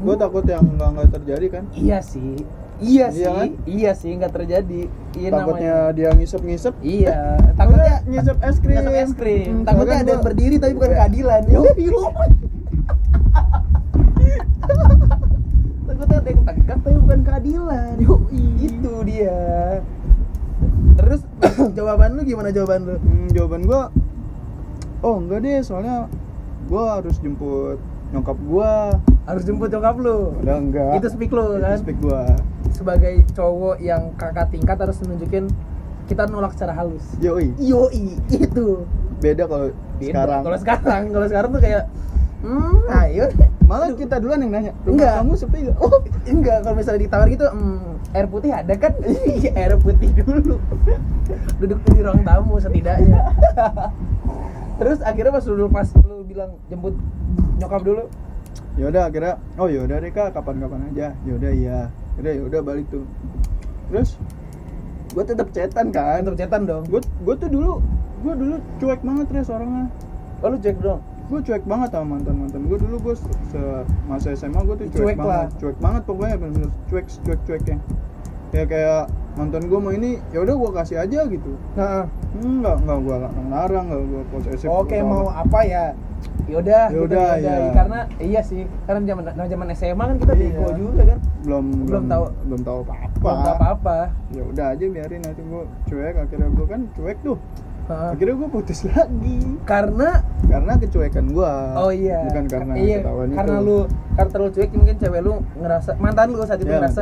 [0.04, 1.64] Gue takut yang nggak nggak terjadi kan?
[1.72, 2.44] Iya sih
[2.80, 3.48] iya sih Iya kan?
[3.66, 4.82] iya sih nggak terjadi.
[5.14, 5.96] Iya takutnya namanya.
[5.96, 7.18] dia ngisep ngisep iya
[7.54, 8.76] takutnya ngisep es krim.
[8.76, 9.46] ngisep es krim.
[9.52, 10.98] Hmm, takutnya ada yang berdiri tapi bukan Iya.
[11.00, 11.42] keadilan.
[11.48, 12.02] Yo yo
[15.88, 17.94] takutnya ada yang tegak tapi bukan keadilan.
[17.98, 18.14] Yo
[18.58, 19.40] itu dia.
[20.96, 21.22] Terus
[21.78, 22.96] jawaban lu gimana jawaban lu?
[22.98, 23.90] Hmm, jawaban gua
[25.00, 26.10] oh enggak deh soalnya
[26.66, 27.78] gua harus jemput
[28.12, 28.96] nyokap gua.
[29.28, 30.32] Harus jemput nyokap lu?
[30.40, 30.92] Udah enggak.
[31.04, 31.78] Itu speak lu Itu kan?
[31.80, 32.24] speak gua.
[32.72, 35.52] Sebagai cowok yang kakak tingkat harus nunjukin
[36.08, 37.04] kita nolak secara halus.
[37.20, 37.52] Yoi.
[37.60, 38.88] Yoi itu.
[39.20, 39.68] Beda kalau
[40.00, 40.42] sekarang.
[40.46, 41.84] Kalau sekarang kalau sekarang tuh kayak
[42.40, 43.26] hmm ayo.
[43.68, 45.20] Malah kita duluan yang nanya Enggak.
[45.20, 45.76] kamu sepi gak?
[45.84, 46.64] oh enggak.
[46.64, 48.96] Kalau misalnya ditawar gitu hmm, air putih ada kan?
[49.28, 50.56] Iya, air putih dulu.
[51.60, 53.20] Duduk di ruang tamu setidaknya.
[54.80, 56.96] Terus akhirnya pas lu pas lu bilang jemput
[57.58, 58.04] nyokap dulu.
[58.78, 60.34] Yaudah akhirnya oh yaudah deh kak.
[60.34, 61.08] Kapan-kapan aja.
[61.26, 61.80] Yaudah iya.
[62.18, 63.06] Yaudah yaudah balik tuh.
[63.90, 64.18] Terus
[65.14, 66.22] gue tetap cetan kan.
[66.22, 66.84] Antar cetan dong.
[66.90, 67.82] Gue gue tuh dulu
[68.22, 69.90] gue dulu cuek banget res orangnya.
[70.46, 71.02] Oh lu cek dong?
[71.28, 73.16] Gue cuek banget sama mantan mantan gue dulu gue
[73.52, 73.62] se
[74.08, 75.30] masa SMA gue tuh cuek, Cuek banget.
[75.30, 75.46] Lah.
[75.58, 76.72] cuek banget pokoknya bener-bener.
[76.90, 77.78] Cuek cuek cueknya.
[78.48, 79.02] Kayak kayak
[79.36, 81.52] mantan gue mau ini ya udah gue kasih aja gitu.
[81.74, 82.06] Nah
[82.38, 83.16] enggak enggak gue
[83.50, 85.86] ngarang enggak gue posesif oke atau mau apa ya
[86.48, 87.56] yaudah gitu, Yaudah, yaudah.
[87.60, 87.72] iya.
[87.72, 90.44] karena iya sih karena zaman zaman SMA kan kita Iya.
[90.50, 91.20] bego juga kan.
[91.42, 92.24] Belum Belum tahu.
[92.44, 93.98] belum tahu apa apa belum tahu apa-apa.
[94.30, 97.38] Ya udah aja biarin nanti gue cuek akhirnya gue kan cuek tuh.
[97.88, 99.40] Akhirnya gue putus lagi.
[99.64, 100.10] Karena?
[100.44, 102.20] Karena kecuekan gue oh iya.
[102.26, 103.64] Bukan karena iya karena itu.
[103.64, 103.78] lu
[104.14, 107.02] karena terlalu cuek mungkin cewek lu ngerasa mantan lu saat itu ya, ngerasa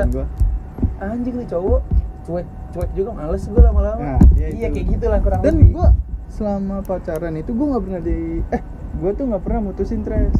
[0.98, 1.82] anjing nih cowok
[2.24, 4.00] cuek cuek juga males gue lama-lama.
[4.00, 4.76] Nah, iya iya itu.
[4.76, 5.70] kayak gitulah kurang dan lebih.
[5.74, 5.88] gue
[6.28, 8.18] selama pacaran itu gue nggak pernah di
[8.50, 8.62] eh
[8.96, 10.32] gue tuh nggak pernah mutusin tres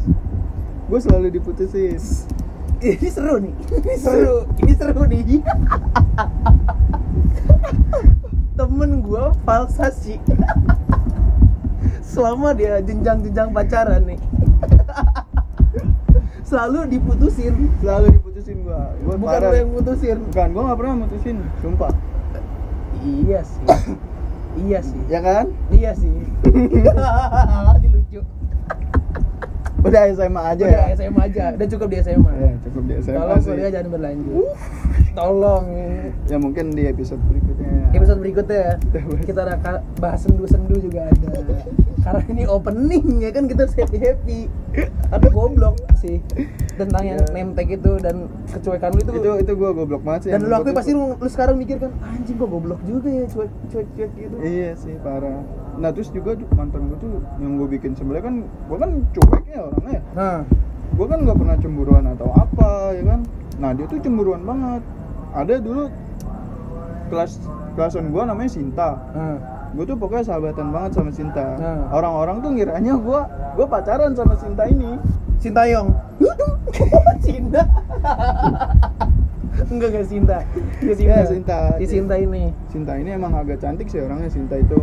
[0.86, 1.98] gue selalu diputusin.
[2.86, 3.54] Ini seru nih.
[3.72, 4.36] Ini seru.
[4.60, 5.22] ini seru nih.
[8.60, 10.20] Temen gue falsasi
[12.12, 14.20] selama dia jenjang-jenjang pacaran nih.
[16.44, 17.72] Selalu diputusin.
[17.80, 19.50] Selalu diputusin gue gue bukan parah.
[19.50, 20.16] lo yang mutusin.
[20.30, 21.92] Bukan gue nggak pernah mutusin sumpah.
[23.02, 23.64] Iya sih.
[24.68, 25.00] Iya sih.
[25.08, 25.48] Ya kan?
[25.72, 26.12] Iya sih.
[28.06, 28.20] lucu
[29.86, 30.94] Udah SMA aja Udah ya.
[30.94, 32.32] SMA aja, udah cukup di SMA.
[32.34, 33.48] Ya, cukup di SMA Tolong sih.
[33.48, 34.34] kuliah jangan berlanjut.
[35.12, 35.64] Tolong.
[36.26, 37.70] Ya mungkin di episode berikutnya.
[37.90, 38.74] Episode berikutnya ya,
[39.22, 41.40] Kita ka- bahas sendu-sendu juga ada.
[41.98, 44.40] Karena ini opening ya kan kita harus happy happy.
[45.08, 46.22] Tapi goblok sih
[46.76, 47.32] tentang yang Ya.
[47.32, 49.10] name tag itu dan kecuekan lu itu.
[49.16, 50.30] itu itu gue goblok banget sih.
[50.30, 53.50] dan lu goblok pasti lu, lu sekarang mikir kan anjing kok goblok juga ya cuek
[53.66, 54.36] cuek cuek gitu.
[54.38, 55.40] Iya sih parah.
[55.76, 59.60] Nah terus juga mantan gue tuh yang gue bikin sebenarnya kan gue kan cuek ya
[59.68, 60.00] orangnya.
[60.16, 60.38] Nah,
[60.96, 63.20] Gue kan nggak pernah cemburuan atau apa ya kan.
[63.60, 64.82] Nah dia tuh cemburuan banget.
[65.36, 65.92] Ada dulu
[67.12, 67.36] kelas
[67.76, 68.90] kelasan gue namanya Sinta.
[69.12, 69.38] nah.
[69.76, 71.58] Gue tuh pokoknya sahabatan banget sama Sinta.
[71.60, 71.92] Nah.
[71.92, 73.20] Orang-orang tuh ngiranya gue
[73.60, 74.96] gue pacaran sama Sinta ini.
[75.36, 75.92] Sintayong.
[77.20, 77.62] Cinta.
[79.72, 80.38] enggak enggak Sinta.
[80.80, 81.16] Enggak Sinta.
[81.16, 81.58] Ya, Sinta.
[81.80, 82.44] Si Sinta ini.
[82.72, 84.78] Sinta ini emang agak cantik sih orangnya Sinta itu.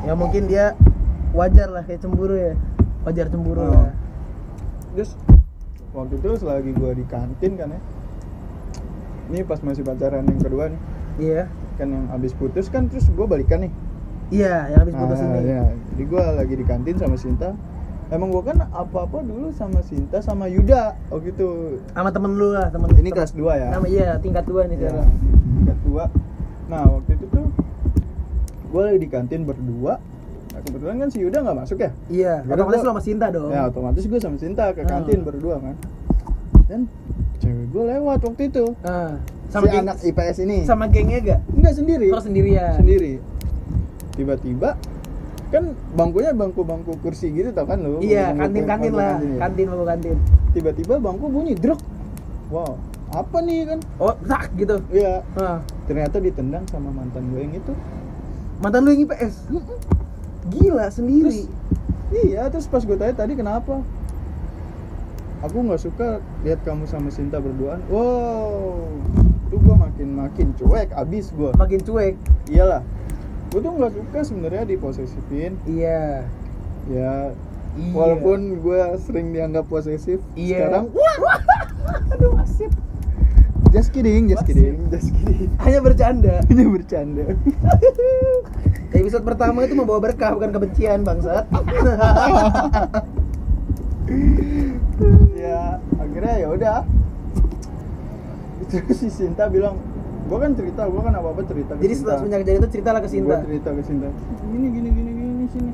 [0.00, 0.72] Ya mungkin dia
[1.30, 2.54] wajar lah kayak cemburu ya.
[3.02, 3.70] Wajar cemburu Oh.
[3.70, 3.92] lah.
[4.92, 5.14] Terus
[5.90, 7.80] waktu itu selagi gue di kantin kan ya.
[9.28, 10.80] Ini pas masih pacaran yang kedua nih.
[11.18, 11.42] Iya.
[11.76, 13.72] Kan yang abis putus kan terus gue balikan nih.
[14.30, 15.50] Iya, yang habis putus Nah, ini.
[15.50, 15.62] ya.
[15.90, 17.50] Jadi gue lagi di kantin sama Sinta.
[18.10, 22.66] Emang gue kan apa-apa dulu sama Sinta sama Yuda Oh gitu Sama temen lu lah,
[22.66, 25.14] temen Ini temen- kelas 2 ya iya, tingkat 2 nih Ya, sekarang.
[25.54, 26.04] tingkat 2
[26.66, 27.39] Nah waktu itu tuh
[28.70, 29.98] Gue lagi di kantin berdua
[30.50, 33.26] Nah kebetulan kan si Yuda nggak masuk ya Iya, Karena otomatis gua- lu sama Sinta
[33.28, 33.50] dong.
[33.50, 34.90] Ya otomatis gue sama Sinta ke Hmm.
[34.90, 35.74] kantin berdua kan
[36.64, 36.80] Dan
[37.38, 39.14] cewek gue lewat waktu itu Ah,
[39.48, 41.40] Sama si geng, anak IPS ini sama gengnya gak?
[41.50, 42.72] Enggak sendiri Kalau sendirian.
[42.72, 43.12] Sendiri
[44.12, 44.70] Tiba-tiba
[45.50, 49.18] Kan bangkunya bangku-bangku kursi gitu tau kan lu Iya, kantin-kantin lah.
[49.18, 49.34] kantin.
[49.36, 50.16] Kantin bangku kantin.
[50.52, 51.82] Tiba-tiba bangku bunyi druk
[52.48, 52.78] Wow
[53.10, 54.78] apa nih kan Oh, tak gitu.
[54.88, 55.58] Iya Ah.
[55.84, 57.74] ternyata ditendang sama mantan gue yang itu
[58.60, 59.34] Mantan lu yang IPS.
[60.50, 61.48] Gila sendiri.
[62.10, 63.86] Terus, iya terus pas gue tanya tadi kenapa
[65.40, 66.08] aku nggak suka
[66.42, 68.82] lihat kamu sama Sinta berduaan wow
[69.46, 72.18] itu gue makin makin cuek abis gue Makin cuek.
[72.50, 72.82] iyalah
[73.48, 76.26] gue tuh nggak suka sebenarnya diposesifin Iya.
[76.90, 77.30] ya
[77.72, 77.94] Iya.
[77.94, 80.66] walaupun gue sering dianggap posesif Iya.
[80.66, 80.84] sekarang
[82.10, 82.74] Aduh, asip.
[83.70, 84.90] Just kidding just kidding.
[84.90, 85.50] just kidding.
[85.64, 86.42] Hanya bercanda.
[86.50, 87.24] hanya bercanda.
[89.00, 91.46] Episode pertama itu membawa berkah bukan kebencian, bangsat.
[95.38, 96.82] ya akhirnya ya udah.
[98.66, 99.78] Terus si Sinta bilang
[100.26, 102.90] gua kan cerita gua kan apa apa cerita ke Jadi setelah semenjak kejadian itu cerita
[102.90, 103.36] lah ke Gua Sinta.
[103.46, 104.08] cerita ke Sinta.
[104.50, 105.72] Gini gini gini gini sini.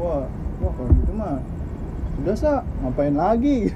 [0.00, 0.24] Wah
[0.64, 1.44] wah kalau gitu mah
[2.24, 2.64] udah sa.
[2.80, 3.68] Ngapain lagi?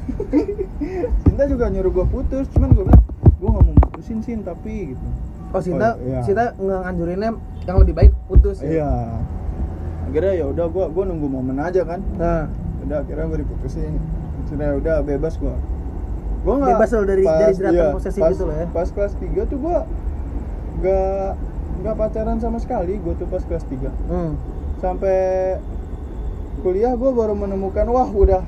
[1.28, 3.11] Sinta juga nyuruh gua putus cuman gua bilang
[3.42, 5.06] gua nggak mau putusin sin tapi gitu
[5.52, 6.24] Oh, Sinta, Oh, iya.
[6.24, 8.70] Sinta nganjurinnya yang lebih baik putus ya.
[8.72, 8.90] iya
[10.02, 12.46] akhirnya ya udah gua gua nunggu momen aja kan Nah,
[12.80, 13.98] udah akhirnya gue diputusin
[14.46, 15.58] sudah udah bebas gua
[16.40, 18.66] gua nggak Bebas lo dari- dari jeratan posesif pas, gitu lo ya?
[18.68, 19.78] pas kelas 3 tuh gua
[20.78, 21.30] nggak
[21.80, 24.32] nggak pacaran sama sekali gua tuh pas kelas 3 hmm.
[24.78, 25.18] sampai
[26.60, 28.42] kuliah gua baru menemukan wah udah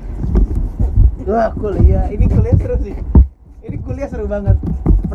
[1.25, 2.05] Wah, kuliah.
[2.05, 2.93] Ini kuliah seru sih.
[3.63, 4.61] Ini kuliah seru banget.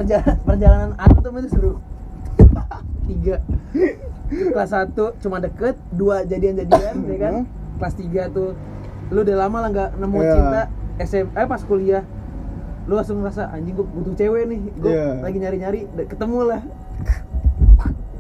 [0.00, 1.72] Perjalanan perjalanan antum itu seru.
[3.06, 3.36] Tiga.
[4.30, 7.34] Kelas satu cuma deket, dua jadian-jadian, ya kan?
[7.76, 8.56] Kelas tiga tuh
[9.08, 10.32] lu udah lama lah nggak nemu Iya.
[10.32, 10.62] cinta
[11.00, 12.06] SMA eh, pas kuliah
[12.86, 15.06] lu langsung ngerasa anjing gua butuh cewek nih gue Iya.
[15.18, 16.60] lagi nyari-nyari da- ketemu lah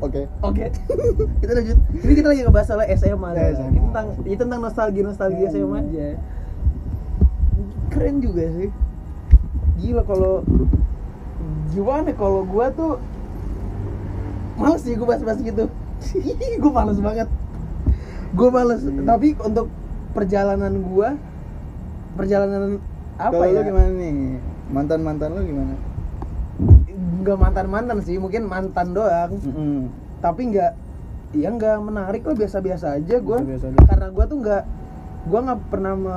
[0.00, 0.64] oke oke
[1.40, 3.44] kita lanjut ini kita lagi ngebahas soal SMA Ya, lah.
[3.54, 3.68] SMA.
[3.68, 5.54] Ini tentang ini tentang nostalgia nostalgia Hmm.
[5.54, 6.06] SMA aja
[7.88, 8.70] keren juga sih
[9.78, 10.42] gila kalau
[11.70, 12.98] gimana kalau gua tuh
[14.58, 15.66] males sih gua bahas-bahas gitu.
[16.62, 17.28] Gua males banget.
[18.34, 18.80] Gua males.
[18.84, 19.06] Hmm.
[19.06, 19.66] tapi untuk
[20.10, 21.14] perjalanan gua
[22.18, 22.82] perjalanan
[23.14, 23.62] apa kalau ya?
[23.62, 24.14] lu gimana nih?
[24.70, 25.74] Mantan mantan lu gimana?
[27.20, 29.32] Nggak mantan mantan sih mungkin mantan doang.
[29.38, 29.88] Mm-mm.
[30.20, 30.72] tapi nggak
[31.30, 33.38] ya nggak menarik lah biasa-biasa aja gue
[33.86, 34.62] karena gue tuh nggak
[35.30, 36.16] gue nggak pernah me,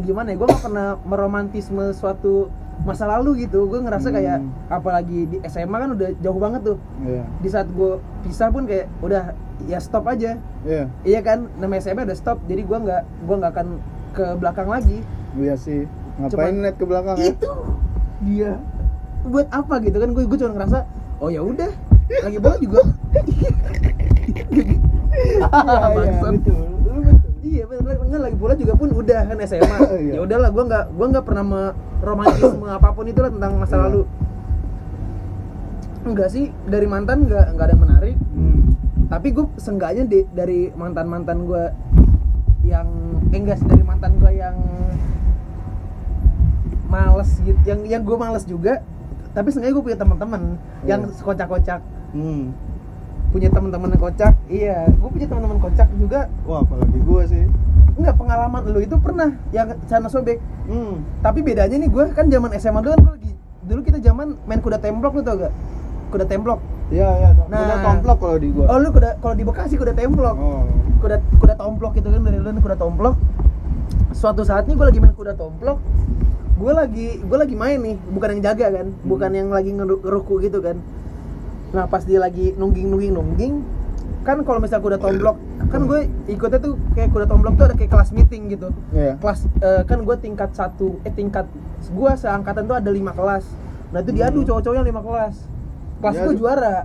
[0.00, 2.48] gimana ya gue nggak pernah meromantisme suatu
[2.82, 4.16] masa lalu gitu gue ngerasa Hmm.
[4.16, 7.24] kayak apalagi di SMA kan udah jauh banget tuh Iya.
[7.38, 9.32] di saat gue pisah pun kayak udah
[9.64, 10.84] ya stop aja Iya.
[11.02, 13.68] iya kan nama SMA udah stop jadi gue nggak gue nggak akan
[14.12, 14.98] ke belakang lagi
[15.34, 15.84] Iya sih.
[16.16, 17.28] Ngapain Cuman- net ke belakang ya?
[17.30, 17.50] itu
[18.22, 18.50] dia
[19.22, 20.78] buat apa gitu kan gue gue cuma ngerasa
[21.18, 21.68] oh ya udah
[22.22, 22.80] lagi bola juga
[25.96, 26.32] Bangsat.
[26.38, 26.75] betul.
[27.56, 30.12] Iya bener enggak lagi bola juga pun udah kan SMA Iya.
[30.12, 33.82] ya udahlah gue nggak gue nggak pernah meromantisme apa pun itu lah tentang masa Iya.
[33.82, 34.00] lalu
[36.04, 38.76] enggak sih dari mantan nggak nggak ada yang menarik Hmm.
[39.08, 41.64] tapi gue seenggaknya di- dari mantan mantan gue
[42.62, 42.86] yang
[43.26, 44.56] eh, enggak sih dari mantan gue yang
[46.86, 48.84] males gitu yang yang gue males juga
[49.32, 50.42] tapi seenggaknya gue punya teman-teman
[50.84, 51.18] yang Iya.
[51.18, 51.80] kocak-kocak
[52.12, 52.54] hmm.
[53.36, 54.32] Punya teman-teman kocak.
[54.48, 54.88] Iya.
[54.90, 56.20] Gue punya teman-teman kocak juga.
[56.48, 57.44] Wah apalagi gua sih.
[57.96, 60.40] Enggak pengalaman lu itu pernah yang sana sobek.
[60.66, 60.98] Hmm.
[61.22, 64.58] tapi bedanya nih gue kan zaman SMA dulu kan gua lagi dulu kita zaman main
[64.58, 65.52] kuda templok lu tau gak?
[66.08, 66.58] Kuda templok.
[66.88, 67.60] Iya iya Nah.
[67.60, 68.64] udah komplok kalau di gua.
[68.66, 70.34] Oh lu kuda kalau di Bekasi kuda templok.
[70.34, 70.64] Oh.
[70.96, 73.14] kuda kuda tomplok gitu kan dari dulu kuda tomplok.
[74.10, 75.78] Suatu saat nih gue lagi main kuda tomplok.
[76.56, 80.40] Gue lagi gue lagi main nih bukan yang jaga kan bukan yang lagi ngeru- ngeruku
[80.40, 80.80] gitu kan
[81.76, 83.54] nah pas dia lagi nungging nungging nungging
[84.24, 85.36] kan kalau misalnya kuda tomplok
[85.68, 88.74] kan gue ikutnya tuh kayak kuda tomplok tuh ada kayak kelas meeting gitu.
[88.90, 89.18] Iya.
[89.22, 91.46] Kelas eh, kan gue tingkat satu eh tingkat
[91.86, 93.46] gue seangkatan tuh ada lima kelas.
[93.94, 94.46] Nah itu diadu Hmm.
[94.50, 95.36] cowok-cowoknya lima kelas.
[96.02, 96.76] Kelas gue juara.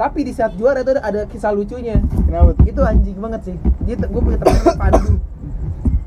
[0.00, 2.00] Tapi di saat juara itu ada, ada kisah lucunya.
[2.24, 2.64] Kenapa tuh?
[2.64, 3.56] Itu anjing banget sih.
[3.84, 5.12] Dia gue punya namanya Pandu.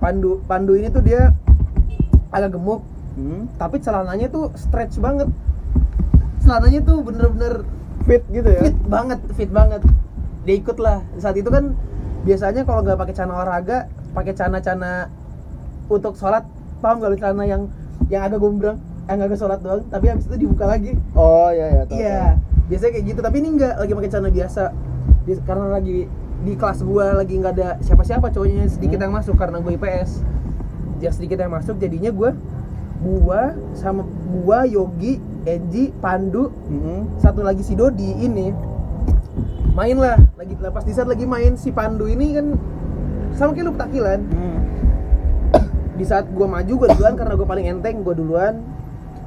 [0.01, 1.35] Pandu Pandu ini tuh dia
[2.31, 2.81] agak gemuk.
[3.15, 3.47] Hmm.
[3.55, 5.29] tapi celananya tuh stretch banget.
[6.43, 7.63] Celananya tuh bener-bener
[8.05, 9.81] fit gitu ya fit banget fit banget
[10.43, 11.73] dia ikut lah saat itu kan
[12.21, 13.77] biasanya kalau nggak pakai celana olahraga
[14.13, 15.09] pakai celana-celana
[15.85, 16.45] untuk sholat
[16.79, 17.61] paham gak lu celana yang
[18.05, 21.83] yang agak gombrang yang agak sholat doang tapi habis itu dibuka lagi oh iya iya
[21.87, 22.21] Iya,
[22.65, 23.19] biasanya kayak gitu.
[23.21, 24.63] Tapi ini enggak lagi pakai celana biasa.
[25.21, 25.97] Di- karena lagi
[26.41, 29.05] di kelas gua lagi nggak ada siapa-siapa cowoknya sedikit Hmm.
[29.05, 30.25] yang masuk karena gue IPS.
[30.97, 32.33] Yang sedikit yang masuk jadinya gua
[32.97, 33.41] gua
[33.73, 36.49] sama gua Yogi, Enji, Pandu.
[36.65, 37.05] Hmm.
[37.15, 38.49] satu lagi si Dodi ini
[39.71, 42.55] main lah lagi pas di saat lagi main si Pandu ini kan
[43.31, 44.57] sama kayak lu petakilan Hmm.
[45.93, 48.63] di saat gua maju gua duluan karena gua paling enteng gua duluan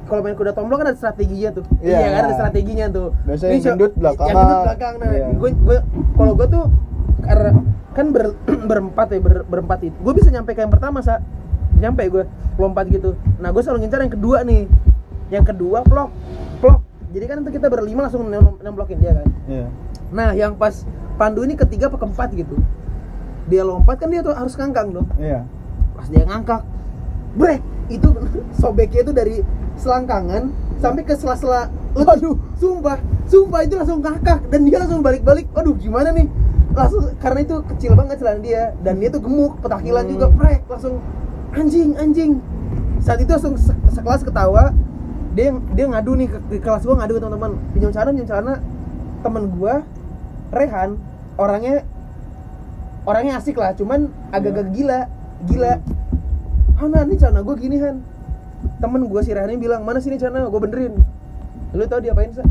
[0.05, 1.93] kalau main kuda tomblok kan ada strateginya tuh Iya.
[1.93, 4.25] iya kan ada strateginya tuh Biasanya Ini yang gendut belakangan.
[4.27, 5.25] yang gendut belakang nah Iya.
[5.31, 5.77] gue gue
[6.17, 6.65] kalau gue tuh
[7.21, 7.49] karena
[7.91, 8.25] kan ber,
[8.69, 11.21] berempat ya ber, berempat itu gue bisa nyampe ke yang pertama sa
[11.75, 12.23] nyampe gue
[12.57, 14.65] lompat gitu nah gue selalu ngincar yang kedua nih
[15.29, 16.09] yang kedua plok
[16.59, 16.81] plok.
[17.09, 19.27] Jadi kan itu kita berlima langsung nem- nemblokin dia kan.
[19.45, 19.67] Iya.
[20.09, 22.55] Nah yang pas Pandu ini ketiga apa keempat gitu.
[23.45, 25.09] Dia lompat kan dia tuh harus ngangkang dong.
[25.15, 25.43] Iya.
[25.91, 26.61] Pas dia ngangkak
[27.31, 28.07] brek itu
[28.59, 29.35] sobeknya itu dari
[29.75, 32.37] selangkangan sampai ke sela-sela waduh.
[32.55, 35.49] Sumpah sumpah itu langsung ngakak dan dia langsung balik-balik.
[35.53, 36.29] Aduh gimana nih?
[36.69, 40.11] Langsung karena itu kecil banget celana dia dan dia tuh gemuk petakilan Hmm.
[40.11, 41.01] juga brek langsung
[41.51, 42.31] anjing anjing.
[42.99, 44.69] Saat itu langsung se- sekelas ketawa
[45.39, 47.51] dia dia ngadu nih ke, ke kelas gua ngadu ke teman-teman.
[47.71, 48.53] Pinjam celana pinjam celana.
[49.23, 49.73] Temen gua
[50.51, 50.99] Rehan
[51.35, 51.87] orangnya
[53.07, 54.99] orangnya asik lah cuman agak-agak gila
[55.47, 55.73] gila.
[56.75, 57.99] Hana ini celana gue gini Han.
[58.79, 60.47] Temen gue si Rehan ini bilang mana sini celana?
[60.47, 60.95] Gue benerin.
[61.71, 62.43] Lu tau dia apain sa?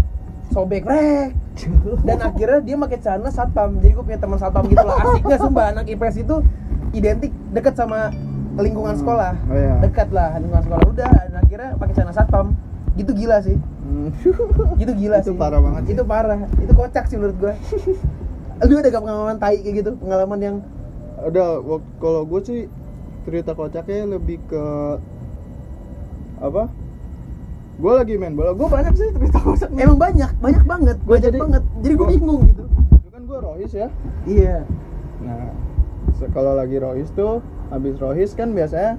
[0.53, 1.33] Sobek rek.
[2.07, 3.81] Dan akhirnya dia pakai celana satpam.
[3.81, 5.01] Jadi gue punya teman satpam gitu lah.
[5.05, 5.64] Asiknya sumpah?
[5.72, 6.37] Anak IPS itu
[6.92, 8.12] identik deket sama
[8.57, 9.01] lingkungan Hmm.
[9.01, 9.33] sekolah.
[9.48, 9.74] Oh, iya.
[9.81, 10.83] dekat lah lingkungan sekolah.
[10.87, 12.46] Udah dan akhirnya pakai celana satpam
[12.98, 13.54] gitu gila sih.
[13.80, 14.11] Hmm.
[14.76, 15.38] itu gila Itu sih.
[15.38, 15.92] parah banget sih.
[15.94, 16.38] itu parah.
[16.58, 17.54] Itu kocak sih menurut gue
[18.61, 19.90] lu ada gak pengalaman tai kayak gitu?
[19.96, 20.56] Pengalaman yang
[21.16, 21.62] ada
[21.96, 22.61] kalau gue sih
[23.22, 24.64] cerita kocaknya lebih ke
[26.38, 26.66] apa?
[27.78, 28.50] Gue lagi main bola.
[28.52, 29.87] Gue banyak sih cerita kocak nih.
[29.87, 31.62] emang banyak banyak banget Gua banyak jadi- banget.
[31.78, 32.64] Jadi gue gua- bingung gitu.
[32.92, 33.88] Itu kan gue rohis ya.
[34.26, 34.56] Iya.
[35.22, 35.54] Nah
[36.28, 38.98] kalau lagi rohis tuh habis rohis kan biasanya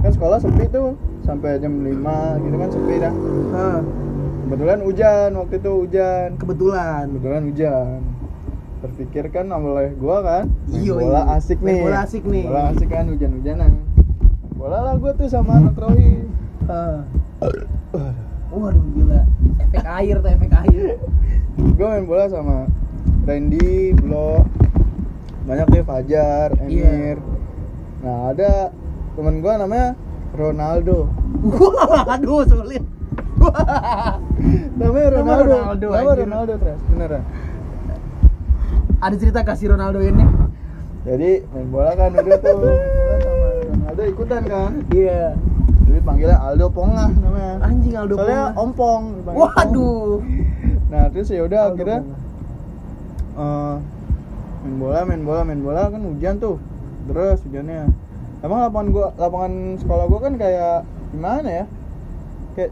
[0.00, 1.88] kan sekolah sepi tuh sampai jam 5
[2.38, 3.14] gitu kan sepi dah.
[4.44, 6.28] Kebetulan hujan waktu itu hujan.
[6.36, 7.04] Kebetulan.
[7.10, 7.98] Kebetulan hujan.
[8.78, 11.40] Terpikir kan oleh gua kan Iyo, bola iya.
[11.40, 11.80] asik Main nih.
[11.82, 12.44] bola asik nih.
[12.44, 13.72] bola asik kan hujan-hujanan.
[14.54, 16.28] Bola lah gua tuh sama anak rohis
[16.68, 17.00] Hah.
[18.52, 19.24] waduh gila.
[19.58, 21.00] Efek air tuh efek air.
[21.54, 22.68] Gue main bola sama
[23.24, 24.44] Randy, Blo,
[25.42, 26.84] banyak deh Fajar, Iya.
[26.86, 27.18] Emir.
[27.98, 28.68] Nah ada
[29.14, 29.96] temen gue namanya
[30.34, 31.08] Ronaldo.
[32.08, 32.82] Aduh sulit
[34.74, 35.44] Namanya Nama Ronaldo.
[35.44, 36.12] Ronaldo, Nama.
[36.16, 37.22] Ronaldo terus beneran.
[38.96, 40.24] ada cerita kasih Ronaldo ini
[41.04, 42.70] Jadi main bola kan udah tuh sama
[43.70, 44.70] Ronaldo ikutan kan.
[44.90, 45.36] iya
[45.84, 47.54] Jadi panggilnya Aldo Pongah namanya.
[47.62, 48.62] anjing Aldo Soalnya Pongah.
[48.64, 49.02] ompong.
[49.28, 50.18] waduh
[50.88, 52.00] Nah terus ya udah akhirnya
[53.34, 53.74] eh,
[54.62, 56.56] main bola main bola main bola kan hujan tuh
[57.04, 57.92] terus hujannya
[58.44, 61.64] emang lapangan gua lapangan sekolah gua kan kayak gimana ya?
[62.54, 62.70] Kayak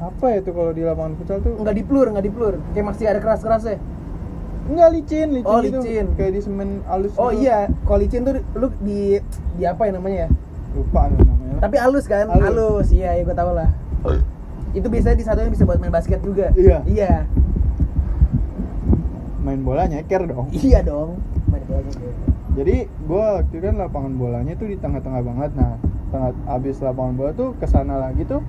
[0.00, 1.54] apa ya tuh kalau di lapangan futsal tuh?
[1.60, 2.54] Nggak diplur nggak diplur.
[2.72, 3.78] Kayak masih ada keras kerasnya
[4.70, 5.78] enggak licin licin Oh, gitu.
[5.82, 6.06] licin.
[6.14, 7.42] kayak di semen halus oh gitu.
[7.42, 7.66] iya.
[7.82, 9.18] Kalau licin tuh lu di
[9.58, 10.28] di apa ya namanya ya?
[10.78, 11.58] Lupa namanya.
[11.58, 12.30] Tapi halus kan?
[12.30, 12.46] Halus.
[12.46, 13.70] halus, iya ya gue tau lah.
[14.70, 16.54] Itu biasanya di satunya bisa buat main basket juga.
[16.54, 16.86] Iya.
[16.86, 17.26] iya.
[19.42, 20.46] Main bola nyeker dong.
[20.54, 21.18] Iya dong.
[21.50, 22.06] Main bola gitu.
[22.52, 25.72] Jadi gua waktu itu kan lapangan bolanya tuh di tengah-tengah banget nah
[26.10, 28.42] tengah abis lapangan bola tuh ke sana lagi tuh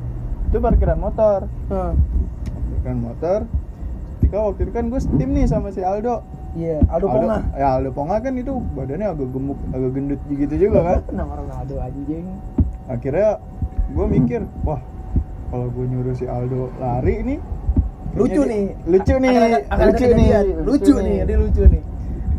[0.49, 1.93] itu parkiran motor Hah.
[2.73, 3.39] parkiran motor
[4.17, 7.37] ketika waktu itu kan gue tim nih sama si Aldo Iya, Aldo Ponga.
[7.55, 11.75] ya Aldo Ponga kan itu badannya agak gemuk agak gendut gitu juga kan Nama Ronaldo
[11.79, 12.27] anjing.
[12.85, 13.39] akhirnya
[13.87, 14.83] gue mikir wah
[15.47, 17.39] kalau gue nyuruh si Aldo lari nih
[18.11, 18.75] Lucu nih.
[18.83, 20.27] lucu nih akan ada lucu nih.
[20.59, 21.81] Lucu nih, lucu nih.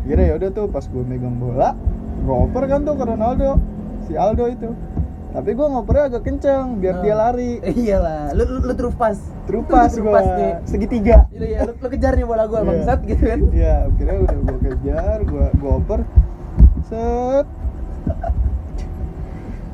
[0.03, 1.73] Kira ya udah tuh pas gue megang bola
[2.17, 3.49] gue oper kan tuh ke Ronaldo
[4.01, 4.69] si Aldo itu
[5.29, 7.19] tapi gue ngopernya agak kenceng biar dia Nah.
[7.25, 9.17] lari iyalah, lu lu, lu terupas.
[9.43, 10.21] terupas gue
[10.63, 12.69] segitiga Iya, iya, lu, lu kejar nih bola gua Iya.
[12.69, 13.39] bangsat gitu kan.
[13.49, 15.99] Iya, akhirnya udah gue kejar, gue gue oper,
[16.85, 17.47] set.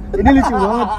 [0.09, 0.89] Ini lucu banget.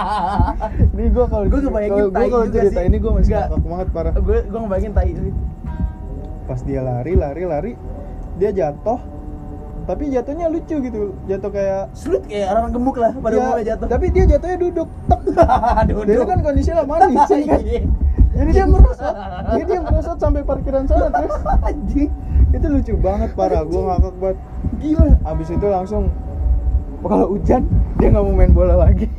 [0.93, 2.87] Ini gue kalau Gua kebayangin tai kalau cerita sih.
[2.87, 4.13] ini gue masih ngakak banget parah.
[4.15, 5.11] gue gue ngebayangin tai.
[6.45, 7.73] Pas dia lari, lari, lari,
[8.37, 9.01] dia jatuh.
[9.91, 13.87] Tapi jatuhnya lucu gitu, jatuh kayak Sulit kayak orang gemuk lah pada Ya, umumnya jatuh.
[13.91, 15.21] Tapi dia jatuhnya duduk, tek.
[15.83, 17.59] Aduh, Dia kan kondisinya manis kan.
[17.59, 17.83] Iya.
[18.31, 19.15] Jadi dia merosot,
[19.51, 21.35] jadi dia merosot sampai parkiran sana terus.
[21.67, 22.11] Anjing.
[22.55, 24.39] Itu lucu banget parah, gue ngakak banget.
[24.79, 25.07] Gila.
[25.27, 26.15] Abis itu langsung
[27.03, 27.67] kalau hujan
[27.99, 29.11] dia nggak mau main bola lagi.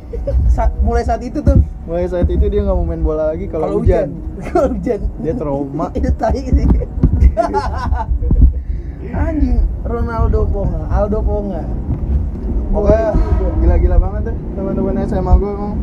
[0.48, 3.76] Sa- mulai saat itu tuh Mulai saat itu dia nggak mau main bola lagi kalau
[3.76, 4.16] hujan.
[4.48, 5.00] Kalau hujan.
[5.20, 5.86] Dia trauma.
[5.98, 6.66] Itu tai sih.
[9.12, 11.62] Anjing, Ronaldo Ponga, Aldo Ponga.
[12.72, 13.08] Pokoknya
[13.60, 15.74] gila-gila banget deh teman-teman SMA gue emang.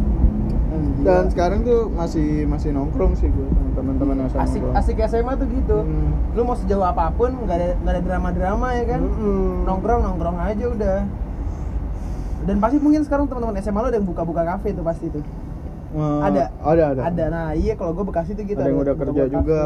[0.99, 4.73] Dan sekarang tuh masih masih nongkrong sih gue sama teman-teman SMA asik gua.
[4.75, 5.77] asik SMA tuh gitu.
[5.85, 6.11] Hmm.
[6.35, 9.01] Lu mau sejauh apa pun nggak ada nggak ada drama-drama ya kan?
[9.05, 9.63] Mm-mm.
[9.63, 10.99] Nongkrong nongkrong aja udah.
[12.47, 15.23] Dan pasti mungkin sekarang teman-teman SMA lu ada yang buka-buka kafe tuh pasti tuh.
[15.97, 16.53] Ada.
[16.61, 17.01] Ada ada.
[17.09, 17.23] Ada.
[17.33, 18.61] Nah, iya kalau gue Bekasi tuh gitu.
[18.61, 19.63] ada yang udah kerja juga.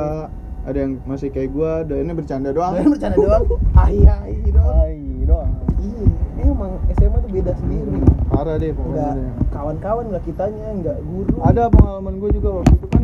[0.64, 1.72] Ada yang masih kayak gue.
[1.84, 2.72] Ada ini bercanda doang.
[2.72, 3.44] Kalian bercanda doang.
[3.78, 4.76] Hai hai doang.
[4.80, 4.98] Hai
[5.28, 5.52] doang.
[5.84, 6.04] Iya,
[6.48, 7.92] emang SMA tuh beda sendiri.
[8.32, 9.10] Parah deh pokoknya.
[9.52, 11.36] Kawan-kawan enggak kitanya, enggak guru.
[11.44, 13.04] Ada pengalaman gue juga waktu itu kan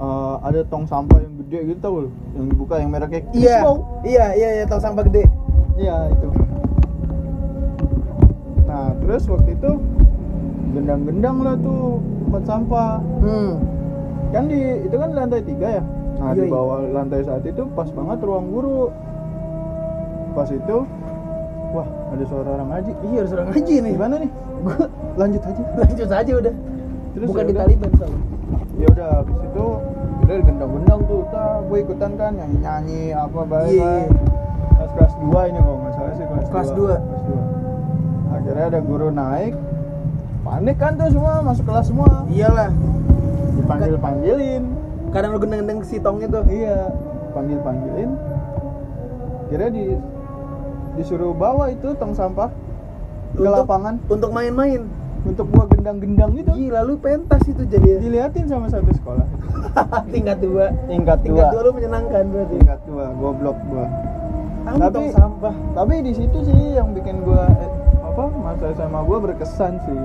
[0.00, 1.96] eh, ada tong sampah yang gede gitu tau
[2.34, 3.58] yang dibuka yang mereknya Iya.
[4.02, 5.30] Iya, iya, iya, tong sampah gede.
[5.78, 6.28] Iya itu.
[8.66, 9.70] Nah terus waktu itu
[10.74, 12.92] gendang-gendang lah tuh tempat sampah.
[13.22, 13.62] Hmm.
[14.34, 15.84] Kan di itu kan lantai tiga ya.
[16.20, 16.52] Nah Iya, di iya.
[16.52, 18.92] bawah lantai saat itu pas banget ruang guru.
[20.36, 20.76] Pas itu,
[21.72, 22.92] wah ada suara orang ngaji.
[23.08, 23.92] Iya, harus orang ngaji nih.
[23.96, 24.30] Gimana nih?
[24.60, 24.76] Gua
[25.16, 25.62] Lanjut aja.
[25.80, 26.54] lanjut aja udah.
[27.10, 27.54] Terus Bukan ya di.
[27.56, 28.20] Taliban soalnya.
[28.76, 29.66] Ya udah habis itu
[30.20, 34.06] udah gendang-gendang tuh, tak gue ikutan kan nyanyi-nyanyi apa baik iya.
[34.78, 36.78] Kelas kelas 2 ini kalau nggak salah sih kelas, Kelas 2.
[36.78, 36.96] dua.
[36.96, 37.22] Kelas
[38.30, 38.36] 2.
[38.38, 39.54] Akhirnya ada guru naik.
[40.40, 42.24] Panik kan tuh semua masuk kelas semua.
[42.30, 42.70] Iyalah.
[43.58, 44.62] Dipanggil-panggilin.
[45.10, 46.46] Kadang lu gendeng-gendeng si tongnya tuh.
[46.46, 46.90] Iya,
[47.32, 48.10] panggil-panggilin.
[49.48, 49.98] Kira di
[50.94, 52.50] disuruh bawa itu tong sampah
[53.32, 54.82] ke Untuk- lapangan Untuk main-main.
[55.20, 56.48] untuk gua gendang-gendang gitu.
[56.50, 59.26] Gila lu pentas itu jadi Diliatin sama satu sekolah.
[60.14, 60.72] tingkat dua.
[60.88, 62.56] Tingkat Tingkat dua lu menyenangkan berarti.
[62.56, 63.84] Tingkat dua, goblok gua.
[64.64, 65.54] Tahu Tapi- tong sampah.
[65.76, 67.70] Tapi di situ sih yang bikin gua eh,
[68.00, 69.98] apa masa SMA gua berkesan sih.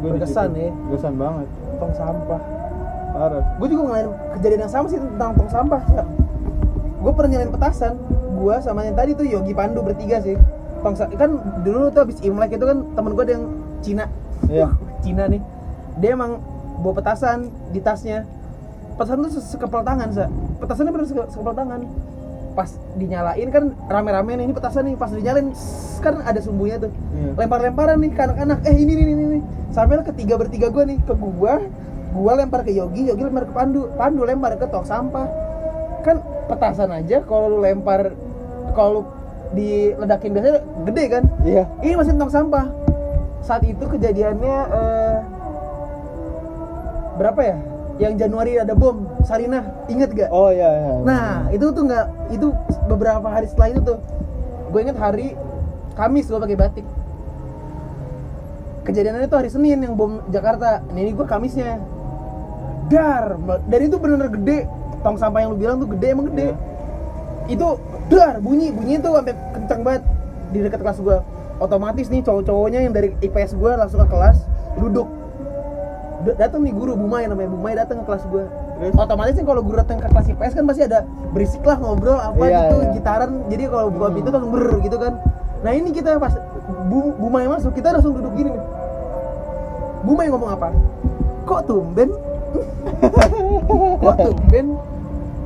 [0.00, 0.72] Gua Berkesan ya?
[0.88, 1.48] Berkesan banget.
[1.76, 2.40] Tong sampah.
[3.12, 3.44] Parah.
[3.54, 5.82] gue juga ngelain kejadian yang sama sih tentang tong sampah
[6.98, 7.94] gue pernah nyalain petasan
[8.32, 10.34] gue sama yang tadi tuh Yogi Pandu bertiga sih.
[10.80, 13.44] Tong sa- kan dulu tuh abis imlek itu kan temen gue ada yang
[13.78, 14.04] Cina.
[14.44, 14.66] Iya.
[15.04, 15.38] Cina nih.
[15.98, 16.42] Dia emang
[16.78, 17.38] bawa petasan
[17.70, 18.26] di tasnya.
[18.92, 20.26] Petasan tuh se- sekepal tangan sa.
[20.58, 21.86] Petasannya bener seke- sekepal tangan.
[22.52, 24.94] Pas dinyalain kan rame-rame nih ini petasan nih.
[24.94, 26.90] Pas dinyalain sss, kan ada sumbunya tuh.
[27.12, 27.34] Iya.
[27.36, 28.58] lempar-lemparan nih ke anak-anak.
[28.64, 29.40] Eh ini ini ini ini.
[29.70, 31.62] Sampai ketiga bertiga gue nih ke gua
[32.12, 35.26] gua lempar ke Yogi Yogi lempar ke Pandu Pandu lempar ke tong sampah
[36.02, 38.12] kan petasan aja kalau lu lempar
[38.72, 39.02] kalau lu
[39.52, 41.64] diledakin biasanya gede kan Iya.
[41.84, 42.66] ini masih tong sampah
[43.40, 45.16] saat itu kejadiannya eh,
[47.16, 47.56] berapa ya
[48.00, 50.92] yang Januari ada bom Sarinah inget gak Oh iya iya.
[51.04, 52.48] Nah, itu tuh nggak itu
[52.88, 53.98] beberapa hari setelah itu tuh.
[54.72, 55.36] Gue inget hari
[55.92, 56.86] Kamis gue pakai batik.
[58.82, 60.82] Kejadiannya itu hari Senin yang bom Jakarta.
[60.82, 61.78] Nah, ini gue Kamisnya.
[62.92, 63.24] Dar,
[63.66, 64.58] dan itu bener-bener gede.
[65.00, 66.52] Tong sampah yang lu bilang tuh gede emang gede.
[66.52, 66.56] Iya.
[67.48, 67.66] Itu
[68.06, 70.02] dar bunyi, bunyi itu sampai kencang banget
[70.52, 71.16] di dekat kelas gue.
[71.58, 74.44] Otomatis nih cowok-cowoknya yang dari IPS gue langsung ke kelas
[74.76, 75.08] duduk.
[76.22, 78.22] Datang nih guru Bumai namanya Bumai datang ke kelas
[78.82, 78.94] Terus?
[78.94, 82.34] otomatis kan kalau guru datang ke kelas IPS kan pasti ada berisik lah ngobrol apa
[82.40, 82.90] Iya, gitu iya.
[82.94, 84.16] gitaran jadi kalau buka Hmm.
[84.18, 85.12] pintu langsung ber gitu kan
[85.62, 86.34] nah ini kita pas
[86.90, 88.62] Bu, Bumai masuk kita langsung duduk gini nih
[90.02, 90.74] Bumai ngomong apa
[91.42, 92.10] kok tumben
[94.02, 94.66] kok tumben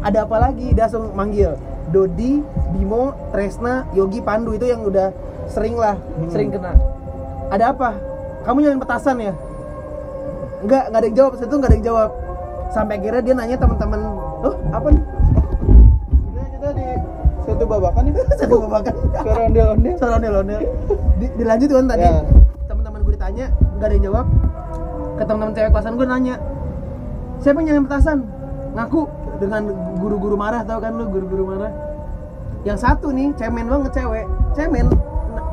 [0.02, 1.54] ada apa lagi dia langsung manggil
[1.86, 2.42] Dodi,
[2.74, 5.14] Bimo, Tresna, Yogi, Pandu itu yang udah
[5.46, 6.30] sering lah, Hmm.
[6.34, 6.74] sering kena.
[7.46, 7.94] Ada apa?
[8.42, 9.30] Kamu nyalain petasan ya?
[10.66, 11.32] Enggak, enggak ada yang jawab.
[11.38, 12.10] Setelah itu enggak ada yang jawab.
[12.74, 14.00] Sampai akhirnya dia nanya teman-teman,
[14.42, 15.02] "Oh, apa nih?"
[16.26, 16.86] Sebenarnya kita di
[17.46, 18.14] satu babakan nih.
[18.42, 18.94] Satu babakan.
[19.22, 19.94] Suara ondel-ondel.
[19.94, 20.60] Suara ondel-ondel.
[21.22, 22.02] Di, dilanjut kan tadi.
[22.02, 22.14] Ya.
[22.66, 23.46] Teman-teman gue ditanya,
[23.78, 24.26] enggak ada yang jawab.
[25.14, 26.34] Ke teman-teman cewek kelasan gue nanya,
[27.40, 28.26] "Siapa yang petasan?"
[28.76, 29.00] Ngaku
[29.40, 31.72] dengan guru-guru marah tau kan lu guru-guru marah.
[32.68, 34.26] Yang satu nih, cemen banget cewek.
[34.52, 34.90] Cemen.
[35.32, 35.48] Na-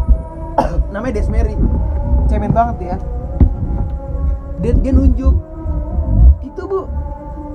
[0.93, 1.55] namanya Desmeri.
[2.27, 2.95] Cemen banget ya.
[4.59, 5.36] Dia, dia nunjuk.
[6.43, 6.88] Itu, Bu.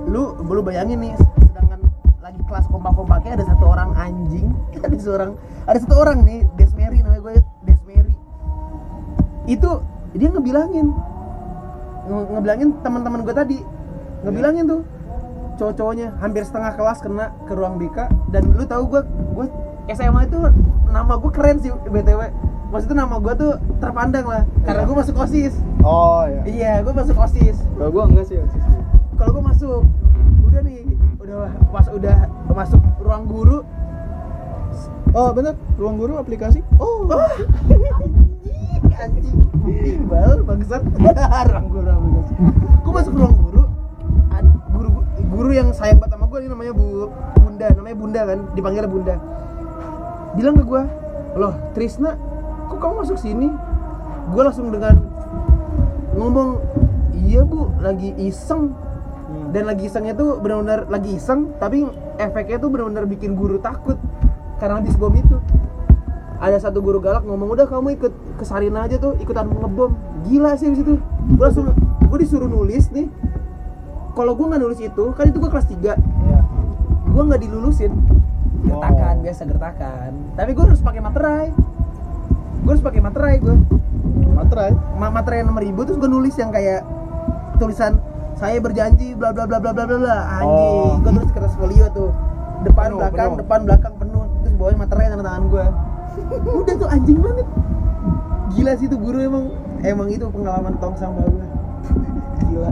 [0.09, 1.85] Lu lu bayangin nih sedangkan
[2.23, 4.49] lagi kelas kompak-kompaknya ada satu orang anjing,
[4.85, 5.37] ada seorang
[5.69, 7.33] ada satu orang nih, Desmeri namanya gue
[7.69, 8.15] Desmeri.
[9.45, 9.85] Itu
[10.17, 10.89] dia ngebilangin
[12.09, 13.57] nge- ngebilangin teman-teman gue tadi
[14.21, 14.81] ngebilangin tuh
[15.55, 17.97] cowok-cowoknya hampir setengah kelas kena ke ruang BK
[18.29, 19.01] dan lu tahu gue
[19.33, 19.45] gue
[19.89, 20.39] SMA itu
[20.87, 22.31] nama gue keren sih btw
[22.69, 24.87] maksudnya nama gue tuh terpandang lah karena Iya.
[24.87, 26.41] gue masuk osis Oh ya.
[26.45, 28.37] iya gue masuk osis Kalau gua enggak sih.
[28.37, 28.63] Alexis.
[29.15, 29.81] kalau gue masuk
[30.41, 30.77] udah nih
[31.17, 31.37] udah
[31.69, 32.17] pas udah
[32.49, 33.59] masuk ruang guru
[35.09, 36.61] Oh bener, ruang guru aplikasi.
[36.77, 37.09] Oh.
[37.09, 38.13] anjing
[38.93, 39.37] anjing
[39.81, 40.85] timbal bangsat
[41.49, 42.33] ruang guru aplikasi
[42.79, 43.63] gue masuk ruang guru
[45.39, 47.07] guru yang sayang banget sama gue ini namanya bu
[47.39, 49.15] bunda namanya bunda kan dipanggil bunda.
[50.35, 50.83] Bilang ke gue
[51.39, 52.19] loh Trisna
[52.67, 53.47] kok kamu masuk sini?
[54.35, 54.99] Gue langsung dengan
[56.19, 56.59] ngomong
[57.23, 58.75] iya bu lagi iseng.
[59.29, 59.53] Hmm.
[59.53, 61.85] dan lagi isengnya tuh benar-benar lagi iseng tapi
[62.17, 63.95] efeknya tuh benar-benar bikin guru takut
[64.59, 65.37] karena habis bom itu.
[66.41, 69.95] Ada satu guru galak ngomong udah kamu ikut ke Sarina aja tuh ikutan ngebom.
[70.27, 70.99] Gila sih di situ
[71.31, 71.71] gue langsung
[72.09, 73.07] gue disuruh nulis nih
[74.19, 75.95] kalau gue nggak nulis itu kan itu gue kelas 3 Ya.
[77.05, 77.95] gue nggak dilulusin.
[78.59, 79.23] Gertakan Oh.
[79.23, 80.11] biasa gertakan.
[80.35, 81.47] Tapi gue harus pakai materai.
[82.59, 83.55] Gue harus pakai materai gue
[84.29, 84.71] Materai.
[84.93, 86.83] Ma- materai nomor ribu terus gue nulis yang kayak
[87.55, 88.03] tulisan
[88.33, 90.17] saya berjanji bla bla bla bla bla bla bla.
[90.37, 90.95] Anjing Oh.
[90.97, 92.11] gue tulis di kertas folio tuh.
[92.61, 93.39] Depan Penuh, belakang penuh.
[93.39, 94.23] depan belakang penuh.
[94.41, 95.65] Terus bawahnya materai tanda tangan gue
[96.59, 97.47] udah tuh anjing banget.
[98.49, 99.45] Gila sih tuh guru emang.
[99.79, 101.47] Emang itu pengalaman tong sampah gue
[102.41, 102.71] gila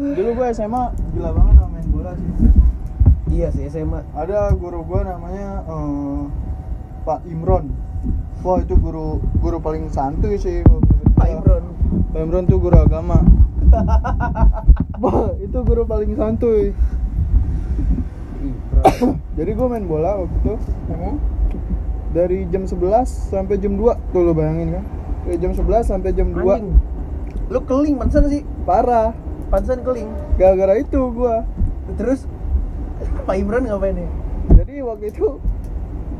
[0.00, 2.28] Dulu gua SMA gila banget sama main bola sih.
[3.30, 6.20] iya sih SMA Ada guru gua namanya eh,
[7.04, 7.68] Pak Imron.
[8.40, 10.64] Wah itu guru guru paling santuy sih
[11.20, 11.28] Pak.
[11.28, 11.64] Imron
[12.10, 13.20] Pak Imron tuh guru agama.
[15.04, 16.72] Wah itu guru paling santuy.
[19.36, 20.54] Jadi gua main bola waktu itu
[20.90, 21.16] Hmm?
[22.10, 24.84] dari jam 11 sampai jam 2 tuh lo bayangin kan.
[25.28, 26.72] Dari jam 11 sampai jam 2 anjing
[27.50, 29.10] lu keling pantesan sih parah.
[29.50, 31.42] Pantesan keling Gara-gara itu gua.
[31.92, 32.24] terus
[33.20, 34.08] Pak Imron ngapain ya
[34.56, 35.26] Jadi waktu itu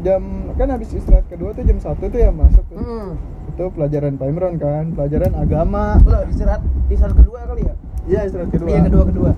[0.00, 0.22] jam
[0.54, 2.76] kan habis istirahat kedua tuh jam 1 tuh ya masuk tuh.
[2.76, 3.08] hmm.
[3.50, 6.00] Itu pelajaran Pak Imron kan, pelajaran agama.
[6.02, 8.66] lo istirahat istirahat kedua kali ya Iya, istirahat kedua.
[8.66, 9.30] iya kedua kedua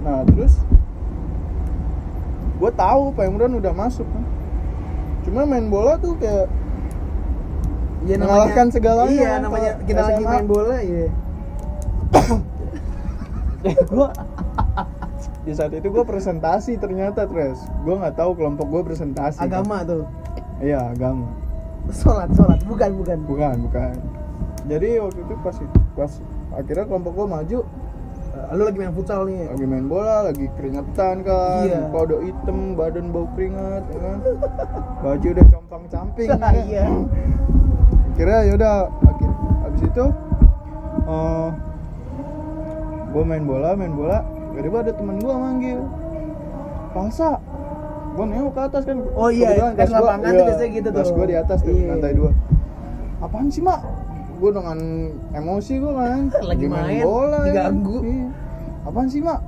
[0.00, 0.56] Nah, terus
[2.56, 4.24] gue tahu Pak Imron udah masuk kan.
[5.22, 6.48] Cuma main bola tuh kayak
[8.00, 11.08] Iya Mengalahkan segalanya, Iya, namanya kita lagi main bola, iya.
[13.62, 14.08] gue
[15.44, 19.46] di saat itu gue presentasi ternyata tres gue nggak tahu kelompok gue presentasi kan.
[19.46, 20.04] Agama tuh.
[20.58, 21.28] iya agama
[21.90, 23.18] Sholat, sholat, bukan, bukan.
[23.24, 23.92] bukan bukan
[24.62, 25.56] jadi waktu itu pas
[25.94, 26.12] pas
[26.54, 27.60] akhirnya kelompok gue maju
[28.30, 29.42] Eh, Lu lagi main futsal nih.
[29.44, 31.90] lagi main bola lagi keringetan kan Iya.
[31.90, 34.18] udah hitam badan bau keringat ya kan
[35.00, 36.54] baju udah compang camping ya kan?
[36.62, 36.86] Iya.
[38.14, 39.30] kira yaudah akhir
[39.60, 40.04] habis itu
[41.04, 41.48] eh
[43.10, 45.78] gue main bola main bola tiba-tiba ada temen gue manggil.
[46.90, 47.38] Palsa
[48.10, 48.98] gue nengok ke atas kan.
[49.14, 51.04] Oh iya, Kebetulan kan gua- lapangan tuh iya, biasanya gitu tuh.
[51.12, 51.86] gue di atas tuh Iya.
[51.88, 52.30] lantai dua.
[53.20, 53.80] Apaan sih mak?
[54.36, 54.78] Gue dengan
[55.30, 56.22] emosi gue kan.
[56.50, 57.46] Lagi main, bola ya.
[57.46, 57.96] diganggu.
[58.02, 58.28] Iya.
[58.82, 59.40] apaan sih mak?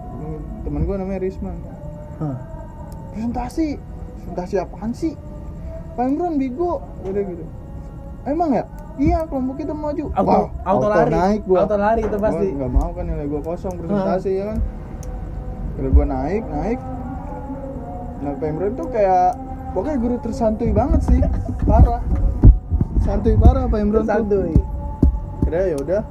[0.62, 1.56] Temen gue namanya Risman.
[2.18, 2.36] Hah.
[3.10, 3.68] presentasi.
[4.16, 5.12] Presentasi apaan sih?
[5.92, 7.44] Pak Imron Bigo udah gitu.
[8.22, 8.64] Emang ya
[8.98, 10.04] iya kelompok kita maju.
[10.12, 11.10] Auto, Wah, auto, lari.
[11.10, 11.58] naik gua.
[11.64, 12.46] Auto lari itu pasti.
[12.50, 14.58] Gua nggak mau kan nilai gua kosong presentasi ya kan?
[15.78, 16.78] Udah gua naik naik.
[18.22, 19.34] Nah Imron tuh kayak
[19.72, 21.20] pokoknya guru tersantuy banget sih.
[21.68, 22.02] Parah.
[23.02, 24.54] Santuy parah Pak Imron Santuy.
[25.42, 26.02] kira ya udah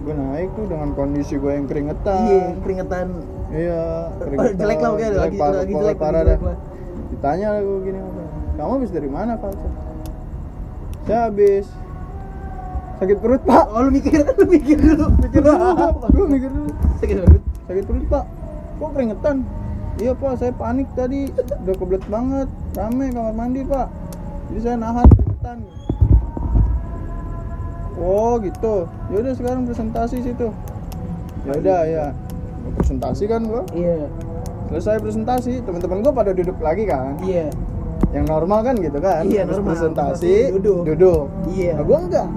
[0.00, 2.20] gua naik tuh dengan kondisi gua yang keringetan.
[2.24, 3.06] Iya, keringetan.
[3.52, 3.82] iya
[4.16, 6.56] Oh, jelek lah pokoknya, lagi parah, lagi jelek, parah lagi dah.
[7.06, 8.22] ditanya lah gue gini apa
[8.56, 9.54] kamu habis dari mana pak?
[11.06, 11.66] Saya habis
[12.96, 13.64] sakit perut pak.
[13.68, 15.06] Oh, lu mikir, lu mikir dulu.
[15.20, 15.66] mikir dulu.
[16.12, 16.70] Gue mikir dulu.
[17.00, 17.42] Sakit banget.
[17.68, 18.24] sakit perut pak.
[18.76, 19.36] Kok keringetan?
[19.96, 21.32] Iya pak saya panik tadi.
[21.64, 22.48] Udah kebelet banget.
[22.76, 23.88] Rame kamar mandi pak.
[24.52, 25.58] Jadi saya nahan keringetan.
[27.96, 28.84] Oh gitu.
[29.12, 30.48] Ya udah sekarang presentasi situ.
[31.48, 32.04] Ya udah ya.
[32.76, 33.64] Presentasi kan gua?
[33.72, 34.08] Iya.
[34.68, 37.16] Selesai presentasi teman-teman gua pada duduk lagi kan?
[37.24, 37.48] Iya.
[38.12, 39.24] Yang normal kan gitu kan?
[39.24, 39.72] Iya, normal.
[39.72, 40.84] presentasi Duduk.
[40.84, 41.24] duduk.
[41.48, 41.80] Iya.
[41.80, 42.28] nah, gua enggak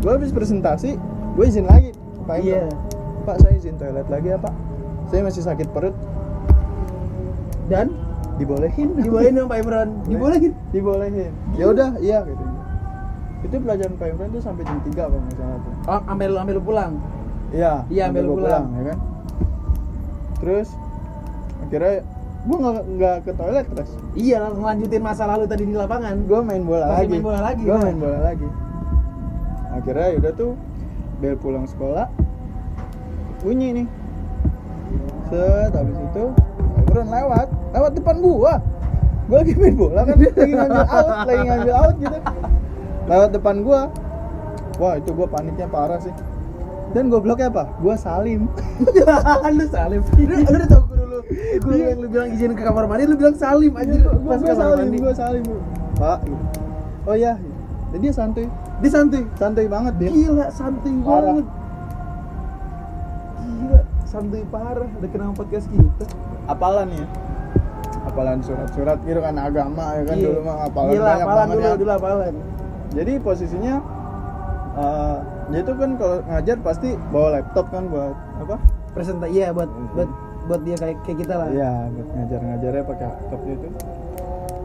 [0.00, 0.96] gua habis presentasi
[1.32, 1.90] gua izin lagi.
[2.22, 2.68] Pak Iya.
[3.20, 4.54] Pak saya izin toilet lagi ya Pak.
[5.06, 5.92] Saya masih sakit perut.
[7.66, 7.92] Dan?
[8.36, 8.96] Dibolehin.
[8.96, 9.88] Dibolehin dong Pak Imran.
[10.08, 10.52] Dibolehin.
[10.70, 11.32] Dibolehin.
[11.54, 12.44] Ya udah iya gitu.
[13.42, 15.72] Itu pelajaran Pak Imran tuh sampai jam 3 kalau nggak salah tuh.
[15.86, 16.92] Oh, ambil ambil pulang?
[17.50, 18.64] Iya Iya, sampai ambil gua pulang.
[18.70, 18.98] ya kan?
[20.40, 20.68] Terus
[21.60, 21.94] akhirnya
[22.40, 23.90] gua nggak nggak ke toilet terus.
[24.14, 26.14] Iya langsung lanjutin masa lalu tadi di lapangan.
[26.24, 27.10] Gua main bola Masih lagi.
[27.10, 27.84] main bola lagi, gua kan?
[27.84, 28.48] main bola lagi
[29.70, 30.52] akhirnya udah tuh
[31.20, 32.08] bel pulang sekolah.
[33.40, 33.86] Bunyi nih.
[35.30, 36.24] Set habis itu
[36.88, 37.48] Imran lewat.
[37.72, 38.54] Lewat depan gua.
[39.30, 42.18] Gua lagi main bola kan lagi ngambil out lagi ngambil out gitu.
[43.06, 43.80] Lewat depan gua.
[44.80, 46.12] Wah itu gua paniknya parah sih.
[46.90, 47.70] Dan gobloknya apa?
[47.78, 48.50] Gua salim.
[49.56, 50.02] Lu salim.
[50.18, 51.18] Lu, lu udah tau guru lu?
[51.62, 53.86] Guru yang lu bilang izin ke kamar mandi lu bilang salim gua,
[54.34, 54.98] pas gua kamar salim mandi.
[54.98, 55.42] gua salim.
[55.94, 56.18] Pak.
[56.26, 56.44] Gitu.
[57.06, 57.32] oh iya.
[57.94, 58.46] Dan dia santuy
[58.80, 61.22] dia santuy santuy banget dia gila santuy Parah.
[61.26, 61.46] banget
[63.40, 66.04] gila santuy parah udah kenal podcast kita
[66.46, 67.06] apalan ya
[68.02, 70.26] apalan surat-surat gitu kan agama ya kan Iya.
[70.26, 72.34] dulu mah apalan Gila, banyak apalan dulu ya dulu apalan
[72.90, 73.74] jadi posisinya
[74.72, 75.16] eh
[75.50, 78.56] dia tuh kan kalau ngajar pasti bawa laptop kan buat apa
[78.90, 80.10] presentasi iya buat buat
[80.46, 83.68] buat dia kayak kayak kita lah Iya, buat ngajar-ngajarnya pakai laptop itu.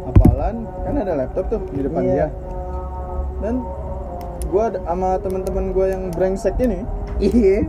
[0.05, 2.13] Apalan kan ada laptop tuh di depan Iya.
[2.15, 2.27] dia.
[3.37, 3.55] Dan
[4.47, 6.85] ada- sama teman-teman gua yang brengsek ini
[7.17, 7.65] iya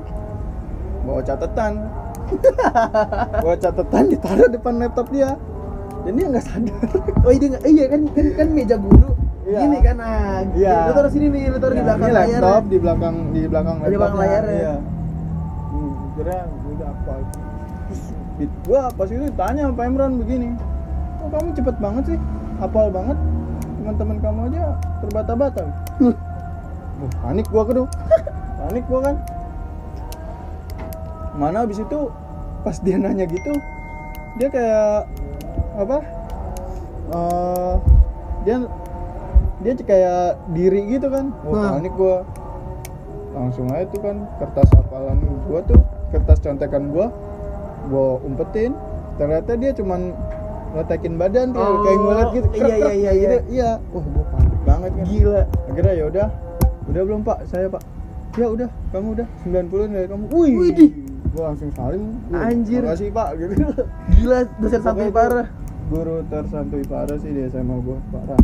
[1.02, 1.72] bawa catatan.
[3.42, 5.38] bawa catatan ditaruh depan laptop dia.
[6.02, 6.78] Dan dia nggak sadar.
[7.20, 9.10] oh iya nggak iya kan kan kan meja guru
[9.42, 9.58] Iya.
[9.60, 10.74] gini kan nah Iya.
[10.84, 13.40] lu taruh sini nih lu taruh di Ya, belakang ini layar laptop di belakang di
[13.44, 14.22] belakang Di belakang laptopnya.
[14.22, 14.54] layarnya.
[14.56, 14.74] Iya.
[15.66, 17.12] Hmm, kira udah apa?
[18.36, 20.48] Di- gua pas itu tanya sama Imran begini.
[21.22, 22.18] Oh, kamu cepet banget sih.
[22.58, 23.18] Hafal banget.
[23.76, 24.62] Teman-teman kamu aja
[25.00, 25.64] terbata-bata.
[26.96, 27.88] Wah, panik gua kedua.
[28.60, 29.16] panik gua kan.
[31.36, 32.08] Mana habis itu
[32.64, 33.52] pas dia nanya gitu,
[34.40, 35.04] dia kayak
[35.76, 35.98] apa?
[37.06, 37.74] Eh,
[38.42, 38.56] dia
[39.62, 42.26] dia kayak diri gitu kan Wah, panik gua
[43.32, 45.80] langsung aja tuh kan kertas hafalan gua tuh
[46.10, 47.08] kertas contekan gua
[47.86, 48.74] gua umpetin
[49.16, 50.12] ternyata dia cuman
[50.76, 53.24] letekin badan tuh Oh, kayak ngeliat gitu iya, iya, iya, gitu.
[53.24, 53.40] iya.
[53.48, 56.28] iya wah gua panik banget kan gila akhirnya ya udah
[56.90, 57.38] udah belum pak?
[57.50, 57.82] Saya pak?
[58.36, 60.24] Ya udah kamu udah 90 dari kamu.
[60.30, 60.52] Wih!
[60.60, 60.90] Widih.
[61.36, 62.16] gua langsung salim.
[62.32, 62.82] Wih, Anjir.
[62.84, 63.54] makasih pak gitu.
[64.16, 65.48] Gila dosen santuy parah.
[65.86, 68.40] guru tersantuy parah sih di SMA gua parah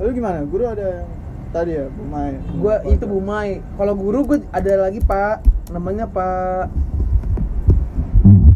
[0.00, 0.48] lalu gimana?
[0.48, 1.08] Guru ada yang
[1.52, 5.44] tadi ya pemain gua itu Bumai kalau guru gua ada lagi pak.
[5.70, 6.66] Namanya Pak.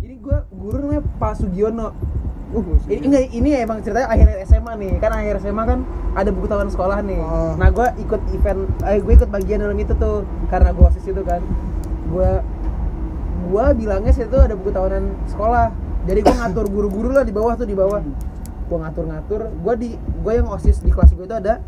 [0.03, 1.95] Ini gua guru namanya Pak Sugiono
[2.55, 4.93] uh, ini enggak ini emang ceritanya akhir SMA nih.
[5.03, 5.79] Kan akhir SMA kan
[6.15, 7.21] ada buku tahunan sekolah nih.
[7.21, 7.53] Oh.
[7.59, 11.23] nah gua ikut event eh gue ikut bagian dalam itu tuh karena gua osis itu
[11.27, 11.43] kan.
[12.09, 12.41] Gua
[13.51, 15.75] gua bilangnya situ ada buku tahunan sekolah.
[16.07, 18.01] Jadi gua ngatur guru-guru lah di bawah tuh di bawah.
[18.71, 19.51] Gua ngatur-ngatur.
[19.61, 21.59] Gua di gua yang osis di kelas gue itu ada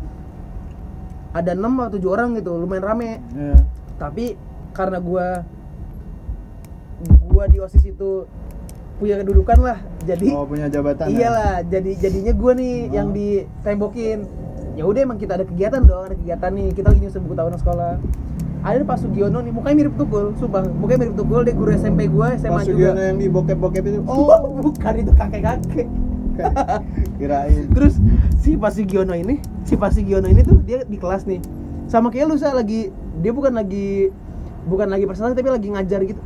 [1.35, 3.21] ada enam atau tujuh orang gitu lumayan rame.
[3.35, 3.59] Ya.
[3.97, 4.37] tapi
[4.77, 5.41] karena gua
[7.25, 8.29] gua di osis itu
[8.97, 9.77] punya kedudukan lah.
[10.03, 11.17] Jadi oh punya jabatan ya?
[11.19, 12.93] iyalah jadi jadinya gua nih Oh.
[12.93, 14.19] yang ditembokin.
[14.77, 16.67] Ya udah emang kita ada kegiatan dong ada kegiatan nih.
[16.73, 17.93] Kita lagi nyusun buku tahunan sekolah.
[18.65, 20.65] Ada Pak Sugiono nih mukanya mirip Tukul sumpah.
[20.65, 22.73] Mukanya mirip Tukul dia guru SMP gua SMA juga.
[22.73, 23.99] Sugiono yang di bokep-bokep itu?
[24.09, 24.27] Oh.
[24.59, 25.87] bukan itu kakek-kakek.
[27.17, 27.65] Kirain.
[27.73, 27.97] Terus
[28.37, 31.41] si Pak Sugiono ini si Pak Sugiono ini tuh dia di kelas nih.
[31.87, 32.89] Sama kayak lu sa lagi
[33.21, 34.11] dia bukan lagi
[34.67, 36.21] bukan lagi presentasi tapi lagi ngajar gitu.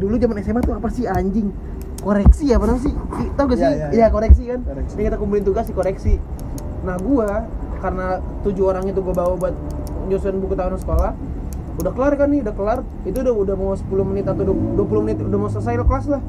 [0.00, 1.52] Dulu zaman SMA tuh apa sih anjing
[2.00, 2.92] koreksi ya apa sih.
[3.36, 3.64] Tau gak sih?
[3.64, 3.98] Iya, iya, iya.
[4.04, 4.06] iya.
[4.08, 4.60] koreksi kan?
[4.64, 4.92] Koreksi.
[4.96, 6.14] yang kita kumpulin tugas di koreksi.
[6.82, 7.46] Nah gua
[7.80, 9.54] karena tujuh orang itu gua bawa buat
[10.08, 11.12] nyusun buku tahunan sekolah
[11.80, 12.78] udah kelar kan nih udah kelar.
[13.08, 16.20] Itu udah udah mau 10 menit atau 20 menit udah mau selesai kelas lah.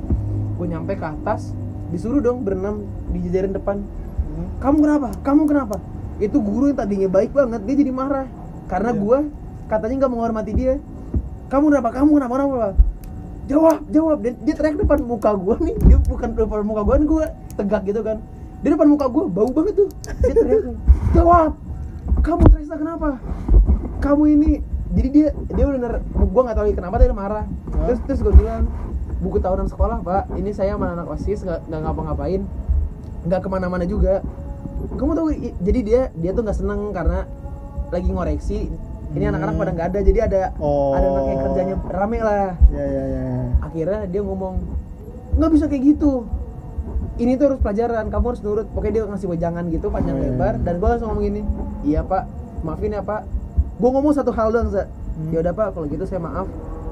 [0.55, 1.51] Gue nyampe ke atas
[1.91, 3.83] disuruh dong berenam dijajarin depan.
[4.31, 4.47] Hmm.
[4.63, 5.09] kamu kenapa?
[5.27, 5.75] Kamu kenapa?
[6.23, 8.27] Itu guru yang tadinya baik banget dia jadi marah.
[8.71, 9.01] Karena Iya.
[9.03, 9.17] gua
[9.67, 10.79] katanya nggak menghormati dia.
[11.51, 11.89] Kamu kenapa?
[11.91, 12.33] Kamu kenapa?
[12.39, 12.90] Kenapa
[13.51, 14.17] jawab jawab.
[14.23, 15.75] Dia, dia teriak depan muka gua nih.
[15.83, 17.25] Dia bukan depan muka gua gua
[17.59, 18.17] tegak gitu kan.
[18.63, 19.89] Di depan muka gua bau banget tuh.
[20.23, 20.63] Dia teriak
[21.11, 21.51] jawab!
[22.21, 23.09] Kamu Tresna kenapa?
[23.99, 24.51] Kamu ini
[24.91, 27.45] jadi dia dia benar gua nggak tahu dia kenapa dia marah.
[27.45, 27.85] Hah?
[27.91, 28.63] terus terus gua bilang
[29.19, 30.23] buku tahunan sekolah pak.
[30.39, 32.41] Ini saya sama anak osis nggak nggak ngapa-ngapain.
[33.27, 34.23] Nggak ke mana-mana juga.
[34.97, 35.29] Kamu tahu
[35.61, 37.29] jadi dia dia tuh nggak seneng karena
[37.91, 38.71] lagi ngoreksi
[39.11, 40.95] ini anak-anak pada nggak ada jadi ada Oh.
[40.95, 42.55] ada anak yang kerjanya rame lah.
[42.69, 43.43] Ya ya ya ya.
[43.61, 44.55] akhirnya dia ngomong
[45.33, 46.23] nggak bisa kayak gitu.
[47.15, 48.67] Ini tuh harus pelajaran kamu harus nurut.
[48.71, 50.25] Pokoknya dia ngasih wejangan gitu panjang Hmm.
[50.27, 51.41] lebar dan gue langsung ngomong gini
[51.83, 52.23] iya pak.
[52.61, 53.27] Maafin ya pak.
[53.75, 55.29] Gue ngomong satu hal doang za Hmm.
[55.29, 55.67] ya udah pak.
[55.71, 56.47] Kalau gitu saya maaf.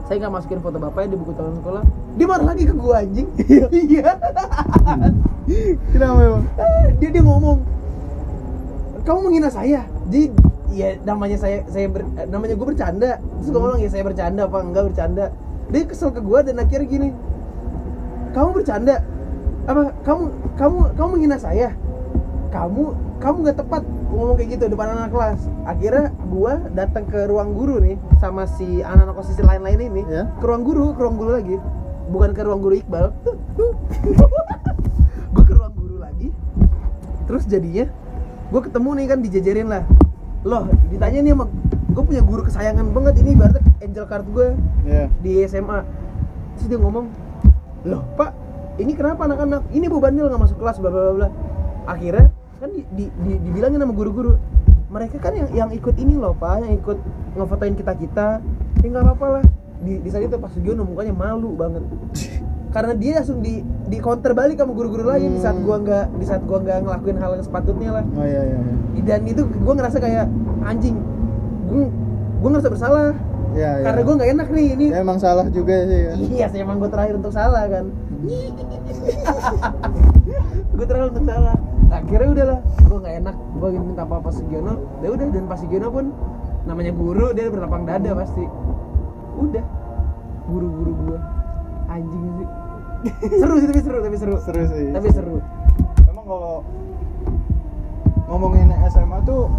[0.06, 1.84] Saya nggak masukin foto bapaknya di buku tahunan sekolah.
[2.16, 3.28] Dia marah lagi ke gue anjing.
[3.86, 4.12] Iya.
[5.90, 6.44] Kenapa emang
[6.98, 7.58] dia dia ngomong
[9.02, 9.82] kamu menghina saya.
[10.06, 10.30] Jadi
[10.70, 13.12] ya namanya saya saya ber- eh, namanya gue bercanda.
[13.18, 13.66] Terus gue Hmm.
[13.68, 15.26] ngomong ya saya bercanda apa enggak bercanda?
[15.70, 17.10] Dia kesel ke gue dan akhirnya gini
[18.30, 18.96] kamu bercanda?
[19.66, 20.24] Apa kamu
[20.56, 21.74] kamu kamu menghina saya?
[22.50, 22.84] Kamu
[23.20, 25.40] kamu nggak tepat ngomong kayak gitu depan anak kelas.
[25.64, 30.24] Akhirnya gue datang ke ruang guru nih sama si anak-anak posisi lain-lain ini Ya.
[30.34, 31.56] ke ruang guru ke ruang guru lagi.
[32.10, 33.14] Bukan ke ruang guru Iqbal.
[35.30, 36.34] Gue ke ruang guru lagi.
[37.30, 37.86] Terus jadinya
[38.50, 39.84] gue ketemu nih kan dijajarin lah
[40.48, 41.46] loh ditanya nih sama
[41.90, 44.48] gue punya guru kesayangan banget ini ibaratnya angel card gue
[44.88, 45.80] ya di SMA
[46.56, 47.12] terus dia ngomong
[47.88, 48.32] loh pak
[48.80, 49.68] ini kenapa anak-anak?
[49.76, 51.28] Ini bu bandel nggak masuk kelas bla bla bla
[51.84, 52.32] akhirnya
[52.64, 54.40] kan di, di, di- dibilangin sama guru-guru
[54.88, 56.96] mereka kan yang yang ikut ini loh pak yang ikut
[57.36, 58.28] ngefotoin kita kita
[58.80, 59.44] ya nggak apa-apa lah.
[59.84, 61.84] Di, di saat itu pas Sugiono mukanya malu banget
[62.70, 65.66] karena dia langsung di di counter balik sama guru-guru lain di saat Hmm.
[65.66, 68.04] gua nggak di saat gua nggak ngelakuin hal yang sepatutnya lah.
[68.14, 70.26] Oh ya ya ya dan itu gua ngerasa kayak
[70.62, 70.96] anjing
[71.66, 71.90] gua
[72.42, 73.10] gua ngerasa bersalah.
[73.58, 73.90] Ya, ya.
[73.90, 74.88] karena gua nggak enak nih ini.
[74.94, 77.90] Ya, emang salah juga sih kan Iya sih emang gue terakhir untuk salah kan.
[80.76, 81.58] Gue terakhir untuk salah.
[81.90, 83.36] Akhirnya udahlah Gue gak enak.
[83.58, 84.76] Gue minta apa Pak Sugiono.
[85.02, 86.14] Ya udah dan Pak Sugiono pun
[86.68, 88.44] Namanya guru Dia berlapang dada pasti.
[89.40, 89.66] Udah
[90.46, 91.20] Guru-guru gue
[91.90, 92.48] Anjing sih.
[93.40, 94.36] Seru sih tapi seru Tapi seru.
[94.40, 95.38] Seru sih Tapi seru.
[96.06, 96.56] emang kalau
[98.28, 99.50] ngomongin SMA tuh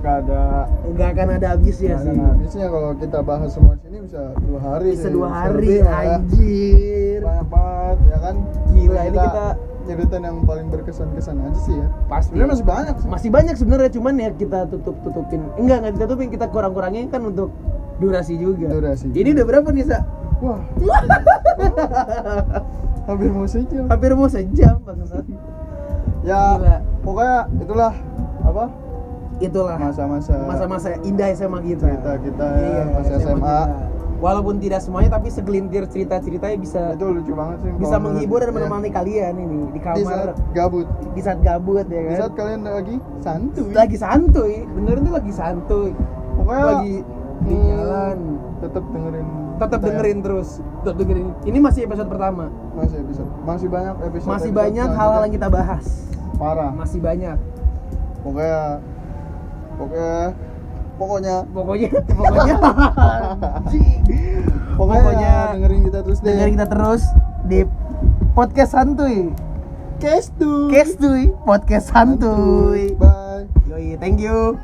[0.00, 2.14] gak ada Gak akan ada habisnya sih.
[2.14, 2.66] habisnya.
[2.66, 5.12] Kalau kita bahas semua sini bisa dua hari Bisa sih.
[5.12, 6.16] dua hari lah ya.
[6.16, 7.18] Anjir.
[7.20, 8.34] Banyak banget ya kan?
[8.70, 11.86] Gila, ini kita- nyeritain yang paling berkesan-kesan aja sih ya.
[12.06, 12.30] Pasti.
[12.30, 13.08] Sebenarnya masih banyak sih.
[13.08, 15.40] Masih banyak sebenarnya Cuman ya kita tutup-tutupin.
[15.56, 17.50] Enggak, enggak ditutupin Kita kurang-kurangin kan untuk
[17.98, 18.70] durasi juga.
[18.70, 19.10] Durasi.
[19.10, 19.98] Ini udah berapa nih, Sa?
[20.40, 20.60] Wah.
[23.08, 23.84] Hampir mau sejam.
[23.88, 25.24] Hampir mau sejam bangsat.
[26.20, 26.76] Ya Gila.
[27.00, 27.92] pokoknya itulah
[28.44, 28.64] apa?
[29.40, 29.76] Itulah.
[29.80, 31.88] Masa-masa masa-masa indah SMA kita.
[31.88, 33.40] cerita kita ya, masa SMA.
[33.40, 33.58] kita.
[34.20, 38.92] walaupun tidak semuanya tapi segelintir cerita-ceritanya bisa itu lucu banget sih bisa menghibur dan menemani
[38.92, 39.96] kalian ini di ya.
[39.96, 40.86] di saat kamar gabut.
[41.16, 42.18] Di saat gabut ya di kan?
[42.20, 43.72] saat kalian lagi santuy.
[43.72, 45.90] Lagi santuy dengerin tuh lagi santuy.
[46.36, 46.96] Pokoknya lagi
[47.40, 48.18] di hmm, jalan.
[48.60, 50.48] tetap dengerin tetap dengerin terus.
[50.80, 51.26] Tetap dengerin.
[51.44, 52.48] Ini masih episode pertama.
[52.72, 53.30] Masih episode.
[53.44, 55.84] Masih banyak episode masih episode banyak hal-hal yang kita bahas.
[56.40, 56.70] Parah.
[56.72, 57.36] Masih banyak.
[58.24, 58.80] Pokoknya
[59.76, 60.08] pokoknya
[60.96, 61.36] pokoknya.
[61.52, 62.56] Pokoknya pokoknya.
[64.80, 67.02] Pokoknya, Pokoknya dengerin kita terus deh dengerin kita terus
[67.44, 67.60] di
[68.32, 69.28] podcast santuy
[70.00, 73.44] Kestu Kestuy podcast santuy bye.
[73.68, 74.56] Yoi thank you